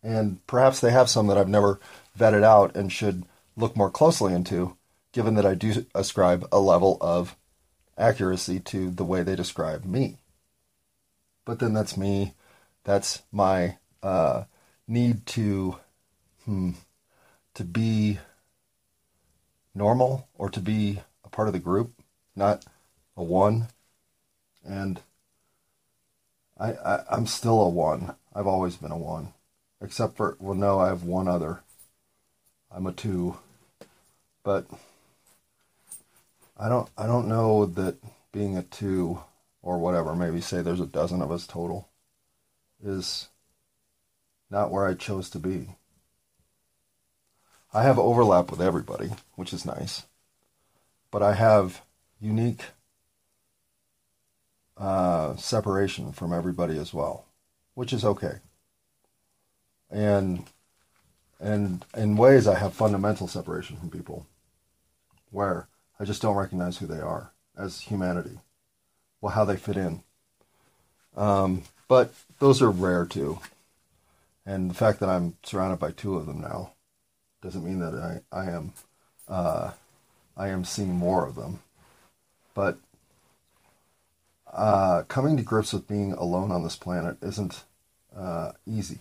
And 0.02 0.46
perhaps 0.48 0.80
they 0.80 0.92
have 0.92 1.10
some 1.10 1.28
that 1.28 1.38
I've 1.38 1.50
never 1.50 1.80
vetted 2.18 2.44
out 2.44 2.76
and 2.76 2.92
should 2.92 3.26
look 3.58 3.76
more 3.76 3.92
closely 3.92 4.34
into, 4.34 4.78
given 5.12 5.36
that 5.36 5.46
I 5.46 5.56
do 5.56 5.86
ascribe 5.94 6.48
a 6.52 6.60
level 6.60 6.98
of 7.02 7.36
accuracy 7.98 8.60
to 8.62 8.90
the 8.90 9.04
way 9.04 9.24
they 9.24 9.36
describe 9.36 9.84
me. 9.84 10.18
But 11.46 11.60
then 11.60 11.74
that's 11.74 11.98
me. 11.98 12.34
That's 12.84 13.24
my 13.32 13.78
uh, 14.02 14.46
need 14.88 15.26
to 15.28 15.78
hmm, 16.46 16.72
to 17.54 17.64
be 17.64 18.20
normal 19.76 20.28
or 20.36 20.50
to 20.50 20.60
be 20.60 21.02
a 21.24 21.30
part 21.30 21.48
of 21.48 21.54
the 21.54 21.60
group, 21.60 21.92
not 22.36 22.66
a 23.18 23.24
one. 23.24 23.68
And 24.64 25.02
I, 26.60 26.74
I 26.74 27.04
I'm 27.12 27.28
still 27.28 27.62
a 27.62 27.70
one. 27.70 28.16
I've 28.34 28.48
always 28.48 28.76
been 28.78 28.92
a 28.92 28.98
one, 28.98 29.34
except 29.82 30.18
for 30.18 30.38
well, 30.40 30.56
no, 30.56 30.80
I 30.80 30.88
have 30.88 31.04
one 31.04 31.28
other. 31.28 31.62
I'm 32.72 32.86
a 32.86 32.92
two, 32.92 33.38
but 34.44 34.66
I 36.58 36.70
don't 36.70 36.90
I 36.98 37.08
don't 37.08 37.28
know 37.28 37.66
that 37.66 37.98
being 38.32 38.58
a 38.58 38.64
two 38.64 39.20
or 39.62 39.78
whatever, 39.78 40.16
maybe 40.16 40.42
say 40.42 40.62
there's 40.62 40.80
a 40.80 40.86
dozen 40.86 41.22
of 41.22 41.32
us 41.32 41.46
total, 41.46 41.90
is 42.84 43.28
not 44.50 44.72
where 44.72 44.88
I 44.88 44.94
chose 44.94 45.30
to 45.32 45.40
be. 45.40 45.76
I 47.74 47.84
have 47.84 48.00
overlap 48.00 48.50
with 48.50 48.62
everybody, 48.62 49.12
which 49.36 49.54
is 49.54 49.66
nice, 49.66 50.06
but 51.12 51.22
I 51.22 51.34
have 51.34 51.82
unique 52.20 52.64
uh, 54.78 55.36
separation 55.36 56.12
from 56.12 56.34
everybody 56.34 56.78
as 56.78 56.94
well, 56.94 57.26
which 57.76 57.94
is 57.94 58.04
okay. 58.04 58.40
And 59.90 60.46
and 61.40 61.86
in 61.96 62.18
ways, 62.18 62.48
I 62.48 62.60
have 62.60 62.74
fundamental 62.74 63.28
separation 63.28 63.78
from 63.78 63.90
people, 63.90 64.26
where 65.32 65.68
I 66.00 66.06
just 66.06 66.22
don't 66.22 66.36
recognize 66.36 66.78
who 66.78 66.88
they 66.88 67.00
are 67.00 67.32
as 67.58 67.82
humanity, 67.82 68.40
well, 69.22 69.34
how 69.34 69.46
they 69.46 69.56
fit 69.56 69.78
in. 69.78 70.04
Um, 71.16 71.64
but 71.88 72.14
those 72.40 72.62
are 72.62 72.70
rare 72.70 73.06
too. 73.06 73.40
And 74.46 74.70
the 74.70 74.76
fact 74.76 75.00
that 75.00 75.10
I'm 75.10 75.36
surrounded 75.44 75.80
by 75.80 75.92
two 75.92 76.16
of 76.16 76.26
them 76.26 76.42
now 76.42 76.72
doesn't 77.42 77.64
mean 77.64 77.80
that 77.80 77.94
I, 77.94 78.38
I 78.38 78.46
am 78.50 78.74
uh, 79.28 79.72
I 80.36 80.50
am 80.50 80.66
seeing 80.66 80.94
more 80.94 81.26
of 81.26 81.36
them. 81.36 81.60
But 82.54 82.78
uh, 84.52 85.04
coming 85.08 85.38
to 85.38 85.44
grips 85.44 85.74
with 85.74 85.88
being 85.88 86.14
alone 86.14 86.52
on 86.52 86.64
this 86.64 86.76
planet 86.76 87.18
isn't 87.22 87.64
uh, 88.16 88.54
easy. 88.66 89.00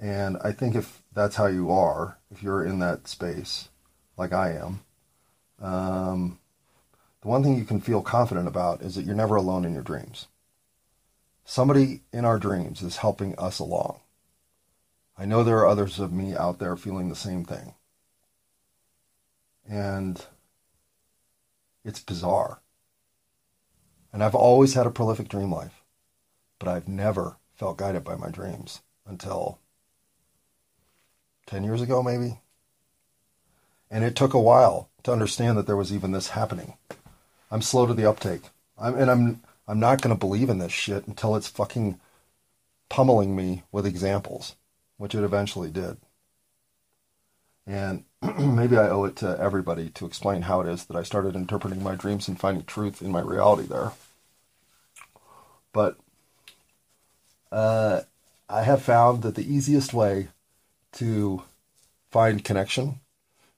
And 0.00 0.38
I 0.42 0.52
think 0.52 0.74
if 0.74 1.02
that's 1.12 1.36
how 1.36 1.46
you 1.46 1.70
are, 1.70 2.18
if 2.30 2.42
you're 2.42 2.64
in 2.64 2.80
that 2.80 3.06
space, 3.06 3.68
like 4.16 4.32
I 4.32 4.52
am, 4.52 4.80
um, 5.60 6.38
the 7.20 7.28
one 7.28 7.42
thing 7.42 7.58
you 7.58 7.66
can 7.66 7.82
feel 7.82 8.02
confident 8.02 8.48
about 8.48 8.82
is 8.82 8.94
that 8.94 9.04
you're 9.04 9.14
never 9.14 9.36
alone 9.36 9.66
in 9.66 9.74
your 9.74 9.82
dreams. 9.82 10.28
Somebody 11.44 12.02
in 12.12 12.24
our 12.24 12.38
dreams 12.38 12.82
is 12.82 12.98
helping 12.98 13.38
us 13.38 13.58
along. 13.58 14.00
I 15.18 15.26
know 15.26 15.44
there 15.44 15.58
are 15.58 15.68
others 15.68 16.00
of 16.00 16.12
me 16.12 16.34
out 16.34 16.58
there 16.58 16.76
feeling 16.76 17.10
the 17.10 17.16
same 17.16 17.44
thing. 17.44 17.74
And 19.68 20.24
It's 21.84 22.00
bizarre. 22.00 22.60
And 24.12 24.22
I've 24.24 24.34
always 24.34 24.74
had 24.74 24.86
a 24.86 24.90
prolific 24.90 25.28
dream 25.28 25.52
life, 25.52 25.82
but 26.58 26.68
I've 26.68 26.88
never 26.88 27.38
felt 27.54 27.78
guided 27.78 28.04
by 28.04 28.16
my 28.16 28.30
dreams 28.30 28.82
until 29.06 29.60
10 31.50 31.64
years 31.64 31.82
ago, 31.82 32.02
maybe. 32.02 32.38
And 33.90 34.04
it 34.04 34.14
took 34.14 34.34
a 34.34 34.40
while 34.40 34.88
to 35.02 35.12
understand 35.12 35.58
that 35.58 35.66
there 35.66 35.76
was 35.76 35.92
even 35.92 36.12
this 36.12 36.28
happening. 36.28 36.74
I'm 37.50 37.62
slow 37.62 37.86
to 37.86 37.94
the 37.94 38.08
uptake. 38.08 38.42
I'm, 38.78 38.94
and 38.94 39.10
I'm 39.10 39.42
I'm 39.66 39.80
not 39.80 40.00
going 40.00 40.14
to 40.14 40.18
believe 40.18 40.48
in 40.48 40.58
this 40.58 40.72
shit 40.72 41.06
until 41.06 41.36
it's 41.36 41.46
fucking 41.46 42.00
pummeling 42.88 43.36
me 43.36 43.62
with 43.70 43.86
examples, 43.86 44.56
which 44.96 45.14
it 45.14 45.22
eventually 45.22 45.70
did. 45.70 45.96
And 47.66 48.04
maybe 48.38 48.76
I 48.76 48.88
owe 48.88 49.04
it 49.04 49.16
to 49.16 49.38
everybody 49.38 49.90
to 49.90 50.06
explain 50.06 50.42
how 50.42 50.60
it 50.60 50.68
is 50.68 50.86
that 50.86 50.96
I 50.96 51.04
started 51.04 51.36
interpreting 51.36 51.82
my 51.84 51.94
dreams 51.94 52.26
and 52.26 52.38
finding 52.38 52.64
truth 52.64 53.00
in 53.00 53.12
my 53.12 53.20
reality 53.20 53.68
there. 53.68 53.92
But 55.72 55.96
uh, 57.52 58.02
I 58.48 58.62
have 58.62 58.82
found 58.82 59.22
that 59.22 59.36
the 59.36 59.54
easiest 59.54 59.94
way 59.94 60.28
to 60.92 61.42
find 62.10 62.44
connection 62.44 63.00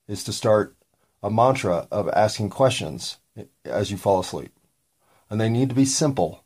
is 0.08 0.24
to 0.24 0.32
start 0.32 0.74
a 1.22 1.30
mantra 1.30 1.86
of 1.90 2.08
asking 2.10 2.50
questions 2.50 3.16
as 3.64 3.90
you 3.90 3.96
fall 3.96 4.20
asleep. 4.20 4.52
And 5.30 5.40
they 5.40 5.48
need 5.48 5.70
to 5.70 5.74
be 5.74 5.84
simple. 5.84 6.44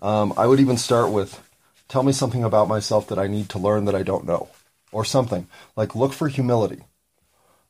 Um, 0.00 0.32
I 0.36 0.46
would 0.46 0.60
even 0.60 0.76
start 0.76 1.10
with 1.10 1.46
tell 1.88 2.02
me 2.02 2.12
something 2.12 2.44
about 2.44 2.68
myself 2.68 3.08
that 3.08 3.18
I 3.18 3.26
need 3.26 3.48
to 3.50 3.58
learn 3.58 3.84
that 3.84 3.94
I 3.94 4.02
don't 4.02 4.24
know, 4.24 4.48
or 4.92 5.04
something. 5.04 5.48
Like 5.76 5.94
look 5.94 6.12
for 6.12 6.28
humility 6.28 6.84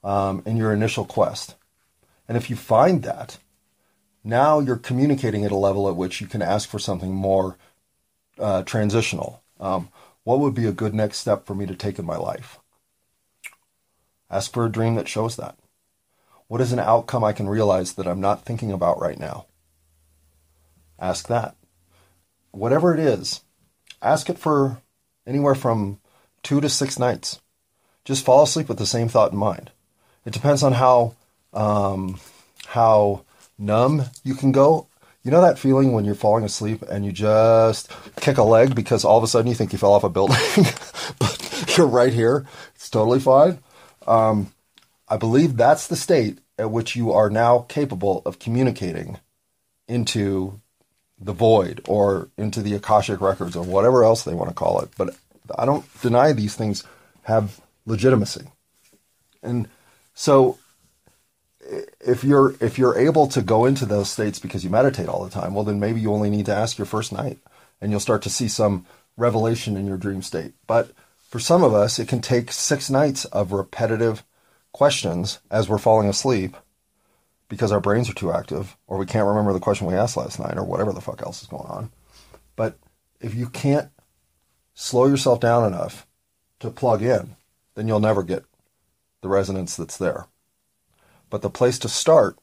um, 0.04 0.42
in 0.46 0.56
your 0.56 0.72
initial 0.72 1.04
quest. 1.04 1.56
And 2.28 2.36
if 2.36 2.48
you 2.48 2.56
find 2.56 3.02
that, 3.02 3.38
now 4.22 4.60
you're 4.60 4.76
communicating 4.76 5.44
at 5.44 5.52
a 5.52 5.56
level 5.56 5.88
at 5.88 5.96
which 5.96 6.20
you 6.20 6.26
can 6.26 6.42
ask 6.42 6.68
for 6.68 6.78
something 6.78 7.12
more 7.12 7.56
uh, 8.38 8.62
transitional. 8.62 9.42
Um, 9.58 9.88
what 10.24 10.38
would 10.38 10.54
be 10.54 10.66
a 10.66 10.72
good 10.72 10.94
next 10.94 11.18
step 11.18 11.46
for 11.46 11.54
me 11.54 11.66
to 11.66 11.74
take 11.74 11.98
in 11.98 12.04
my 12.04 12.16
life? 12.16 12.58
Ask 14.30 14.52
for 14.52 14.64
a 14.64 14.70
dream 14.70 14.94
that 14.94 15.08
shows 15.08 15.36
that. 15.36 15.56
What 16.46 16.60
is 16.60 16.72
an 16.72 16.78
outcome 16.78 17.24
I 17.24 17.32
can 17.32 17.48
realize 17.48 17.94
that 17.94 18.06
I'm 18.06 18.20
not 18.20 18.44
thinking 18.44 18.72
about 18.72 19.00
right 19.00 19.18
now? 19.18 19.46
Ask 20.98 21.28
that. 21.28 21.56
Whatever 22.50 22.92
it 22.92 23.00
is, 23.00 23.42
ask 24.02 24.28
it 24.28 24.38
for 24.38 24.82
anywhere 25.26 25.54
from 25.54 26.00
two 26.42 26.60
to 26.60 26.68
six 26.68 26.98
nights. 26.98 27.40
Just 28.04 28.24
fall 28.24 28.42
asleep 28.42 28.68
with 28.68 28.78
the 28.78 28.86
same 28.86 29.08
thought 29.08 29.32
in 29.32 29.38
mind. 29.38 29.70
It 30.24 30.32
depends 30.32 30.62
on 30.62 30.72
how 30.72 31.14
um, 31.52 32.18
how 32.66 33.24
numb 33.58 34.04
you 34.22 34.34
can 34.34 34.52
go. 34.52 34.88
You 35.22 35.30
know 35.30 35.42
that 35.42 35.58
feeling 35.58 35.92
when 35.92 36.04
you're 36.04 36.14
falling 36.14 36.44
asleep 36.44 36.82
and 36.82 37.04
you 37.04 37.12
just 37.12 37.90
kick 38.16 38.38
a 38.38 38.42
leg 38.42 38.74
because 38.74 39.04
all 39.04 39.18
of 39.18 39.24
a 39.24 39.26
sudden 39.26 39.48
you 39.48 39.54
think 39.54 39.72
you 39.72 39.78
fell 39.78 39.92
off 39.92 40.04
a 40.04 40.08
building, 40.08 40.38
but 41.18 41.76
you're 41.76 41.86
right 41.86 42.12
here. 42.12 42.46
It's 42.74 42.88
totally 42.88 43.20
fine. 43.20 43.58
Um, 44.06 44.52
I 45.08 45.18
believe 45.18 45.56
that's 45.56 45.88
the 45.88 45.96
state 45.96 46.38
at 46.58 46.70
which 46.70 46.96
you 46.96 47.12
are 47.12 47.28
now 47.28 47.66
capable 47.68 48.22
of 48.24 48.38
communicating 48.38 49.18
into 49.88 50.60
the 51.18 51.32
void 51.32 51.82
or 51.86 52.30
into 52.38 52.62
the 52.62 52.74
Akashic 52.74 53.20
records 53.20 53.56
or 53.56 53.64
whatever 53.64 54.04
else 54.04 54.22
they 54.22 54.34
want 54.34 54.48
to 54.48 54.54
call 54.54 54.80
it. 54.80 54.88
But 54.96 55.16
I 55.58 55.66
don't 55.66 55.84
deny 56.00 56.32
these 56.32 56.54
things 56.54 56.84
have 57.24 57.60
legitimacy. 57.84 58.46
And 59.42 59.68
so 60.14 60.58
if 62.00 62.24
you're 62.24 62.54
if 62.60 62.78
you're 62.78 62.98
able 62.98 63.26
to 63.28 63.42
go 63.42 63.66
into 63.66 63.86
those 63.86 64.10
states 64.10 64.38
because 64.38 64.64
you 64.64 64.70
meditate 64.70 65.08
all 65.08 65.24
the 65.24 65.30
time, 65.30 65.54
well 65.54 65.64
then 65.64 65.80
maybe 65.80 66.00
you 66.00 66.12
only 66.12 66.30
need 66.30 66.46
to 66.46 66.54
ask 66.54 66.78
your 66.78 66.86
first 66.86 67.12
night 67.12 67.38
and 67.80 67.90
you'll 67.90 68.00
start 68.00 68.22
to 68.22 68.30
see 68.30 68.48
some 68.48 68.86
revelation 69.16 69.76
in 69.76 69.86
your 69.86 69.96
dream 69.96 70.22
state. 70.22 70.54
But 70.66 70.90
for 71.18 71.38
some 71.38 71.62
of 71.62 71.74
us, 71.74 71.98
it 71.98 72.08
can 72.08 72.20
take 72.20 72.50
6 72.52 72.90
nights 72.90 73.24
of 73.26 73.52
repetitive 73.52 74.24
questions 74.72 75.40
as 75.50 75.68
we're 75.68 75.78
falling 75.78 76.08
asleep 76.08 76.56
because 77.48 77.72
our 77.72 77.80
brains 77.80 78.08
are 78.08 78.14
too 78.14 78.32
active 78.32 78.76
or 78.86 78.98
we 78.98 79.06
can't 79.06 79.26
remember 79.26 79.52
the 79.52 79.60
question 79.60 79.86
we 79.86 79.94
asked 79.94 80.16
last 80.16 80.38
night 80.38 80.56
or 80.56 80.64
whatever 80.64 80.92
the 80.92 81.00
fuck 81.00 81.22
else 81.22 81.42
is 81.42 81.48
going 81.48 81.68
on. 81.68 81.90
But 82.56 82.78
if 83.20 83.34
you 83.34 83.48
can't 83.48 83.90
slow 84.74 85.06
yourself 85.06 85.40
down 85.40 85.66
enough 85.66 86.06
to 86.60 86.70
plug 86.70 87.02
in, 87.02 87.36
then 87.74 87.86
you'll 87.86 88.00
never 88.00 88.22
get 88.22 88.44
the 89.20 89.28
resonance 89.28 89.76
that's 89.76 89.96
there. 89.96 90.26
But 91.30 91.42
the 91.42 91.50
place 91.50 91.78
to 91.80 91.88
start 91.88 92.38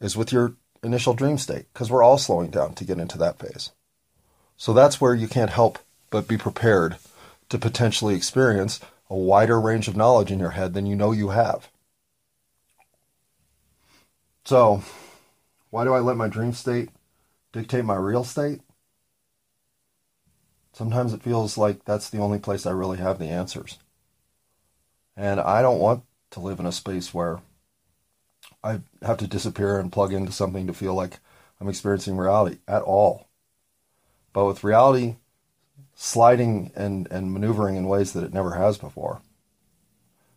is 0.00 0.16
with 0.16 0.32
your 0.32 0.54
initial 0.82 1.14
dream 1.14 1.36
state 1.36 1.66
because 1.72 1.90
we're 1.90 2.02
all 2.02 2.18
slowing 2.18 2.50
down 2.50 2.74
to 2.74 2.84
get 2.84 2.98
into 2.98 3.18
that 3.18 3.38
phase. 3.38 3.72
So 4.56 4.72
that's 4.72 5.00
where 5.00 5.14
you 5.14 5.28
can't 5.28 5.50
help 5.50 5.78
but 6.10 6.28
be 6.28 6.38
prepared 6.38 6.96
to 7.48 7.58
potentially 7.58 8.14
experience 8.14 8.80
a 9.08 9.16
wider 9.16 9.60
range 9.60 9.88
of 9.88 9.96
knowledge 9.96 10.30
in 10.30 10.38
your 10.38 10.50
head 10.50 10.72
than 10.72 10.86
you 10.86 10.94
know 10.94 11.12
you 11.12 11.30
have. 11.30 11.68
So, 14.44 14.82
why 15.70 15.84
do 15.84 15.92
I 15.92 16.00
let 16.00 16.16
my 16.16 16.28
dream 16.28 16.52
state 16.52 16.90
dictate 17.52 17.84
my 17.84 17.96
real 17.96 18.24
state? 18.24 18.60
Sometimes 20.72 21.12
it 21.12 21.22
feels 21.22 21.58
like 21.58 21.84
that's 21.84 22.08
the 22.08 22.18
only 22.18 22.38
place 22.38 22.64
I 22.64 22.70
really 22.70 22.98
have 22.98 23.18
the 23.18 23.26
answers. 23.26 23.78
And 25.16 25.40
I 25.40 25.60
don't 25.62 25.80
want 25.80 26.04
to 26.30 26.40
live 26.40 26.60
in 26.60 26.66
a 26.66 26.72
space 26.72 27.12
where 27.12 27.40
I 28.62 28.80
have 29.02 29.18
to 29.18 29.26
disappear 29.26 29.78
and 29.78 29.92
plug 29.92 30.12
into 30.12 30.32
something 30.32 30.66
to 30.66 30.74
feel 30.74 30.94
like 30.94 31.18
I'm 31.60 31.68
experiencing 31.68 32.16
reality 32.16 32.58
at 32.68 32.82
all. 32.82 33.28
But 34.32 34.46
with 34.46 34.64
reality 34.64 35.16
sliding 35.94 36.72
and, 36.74 37.08
and 37.10 37.32
maneuvering 37.32 37.76
in 37.76 37.86
ways 37.86 38.12
that 38.12 38.24
it 38.24 38.34
never 38.34 38.52
has 38.52 38.78
before, 38.78 39.22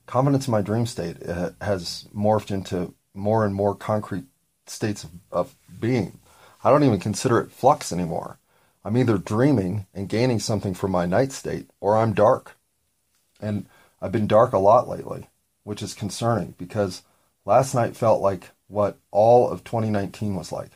confidence 0.05 0.47
in 0.47 0.51
my 0.51 0.61
dream 0.61 0.85
state 0.85 1.17
has 1.61 2.07
morphed 2.15 2.51
into 2.51 2.93
more 3.13 3.45
and 3.45 3.53
more 3.53 3.75
concrete 3.75 4.25
states 4.65 5.03
of, 5.03 5.11
of 5.31 5.55
being. 5.79 6.19
I 6.63 6.69
don't 6.69 6.83
even 6.83 6.99
consider 6.99 7.39
it 7.39 7.51
flux 7.51 7.91
anymore. 7.91 8.39
I'm 8.85 8.97
either 8.97 9.17
dreaming 9.17 9.85
and 9.93 10.09
gaining 10.09 10.39
something 10.39 10.73
from 10.73 10.91
my 10.91 11.05
night 11.05 11.31
state, 11.31 11.69
or 11.79 11.97
I'm 11.97 12.13
dark. 12.13 12.57
And 13.39 13.65
I've 14.01 14.11
been 14.11 14.27
dark 14.27 14.53
a 14.53 14.57
lot 14.57 14.89
lately, 14.89 15.29
which 15.63 15.81
is 15.81 15.93
concerning 15.93 16.55
because 16.57 17.03
last 17.45 17.73
night 17.73 17.95
felt 17.95 18.21
like 18.21 18.51
what 18.67 18.97
all 19.11 19.49
of 19.49 19.63
2019 19.63 20.35
was 20.35 20.51
like. 20.51 20.71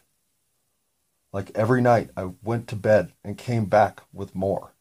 Like 1.33 1.51
every 1.55 1.81
night 1.81 2.09
I 2.15 2.31
went 2.43 2.67
to 2.69 2.75
bed 2.75 3.13
and 3.23 3.37
came 3.37 3.65
back 3.65 4.01
with 4.13 4.35
more. 4.35 4.73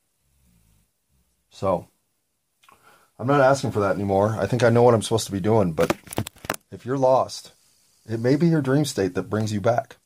So, 1.51 1.88
I'm 3.18 3.27
not 3.27 3.40
asking 3.40 3.72
for 3.72 3.81
that 3.81 3.94
anymore. 3.94 4.37
I 4.38 4.46
think 4.46 4.62
I 4.62 4.70
know 4.70 4.83
what 4.83 4.94
I'm 4.94 5.03
supposed 5.03 5.27
to 5.27 5.33
be 5.33 5.40
doing, 5.40 5.72
but 5.72 5.96
if 6.70 6.85
you're 6.85 6.99
lost, 6.99 7.53
it 8.07 8.20
may 8.20 8.37
be 8.37 8.46
your 8.46 8.61
dream 8.61 8.85
state 8.85 9.14
that 9.14 9.31
brings 9.31 9.53
you 9.53 9.61
back. 9.61 9.96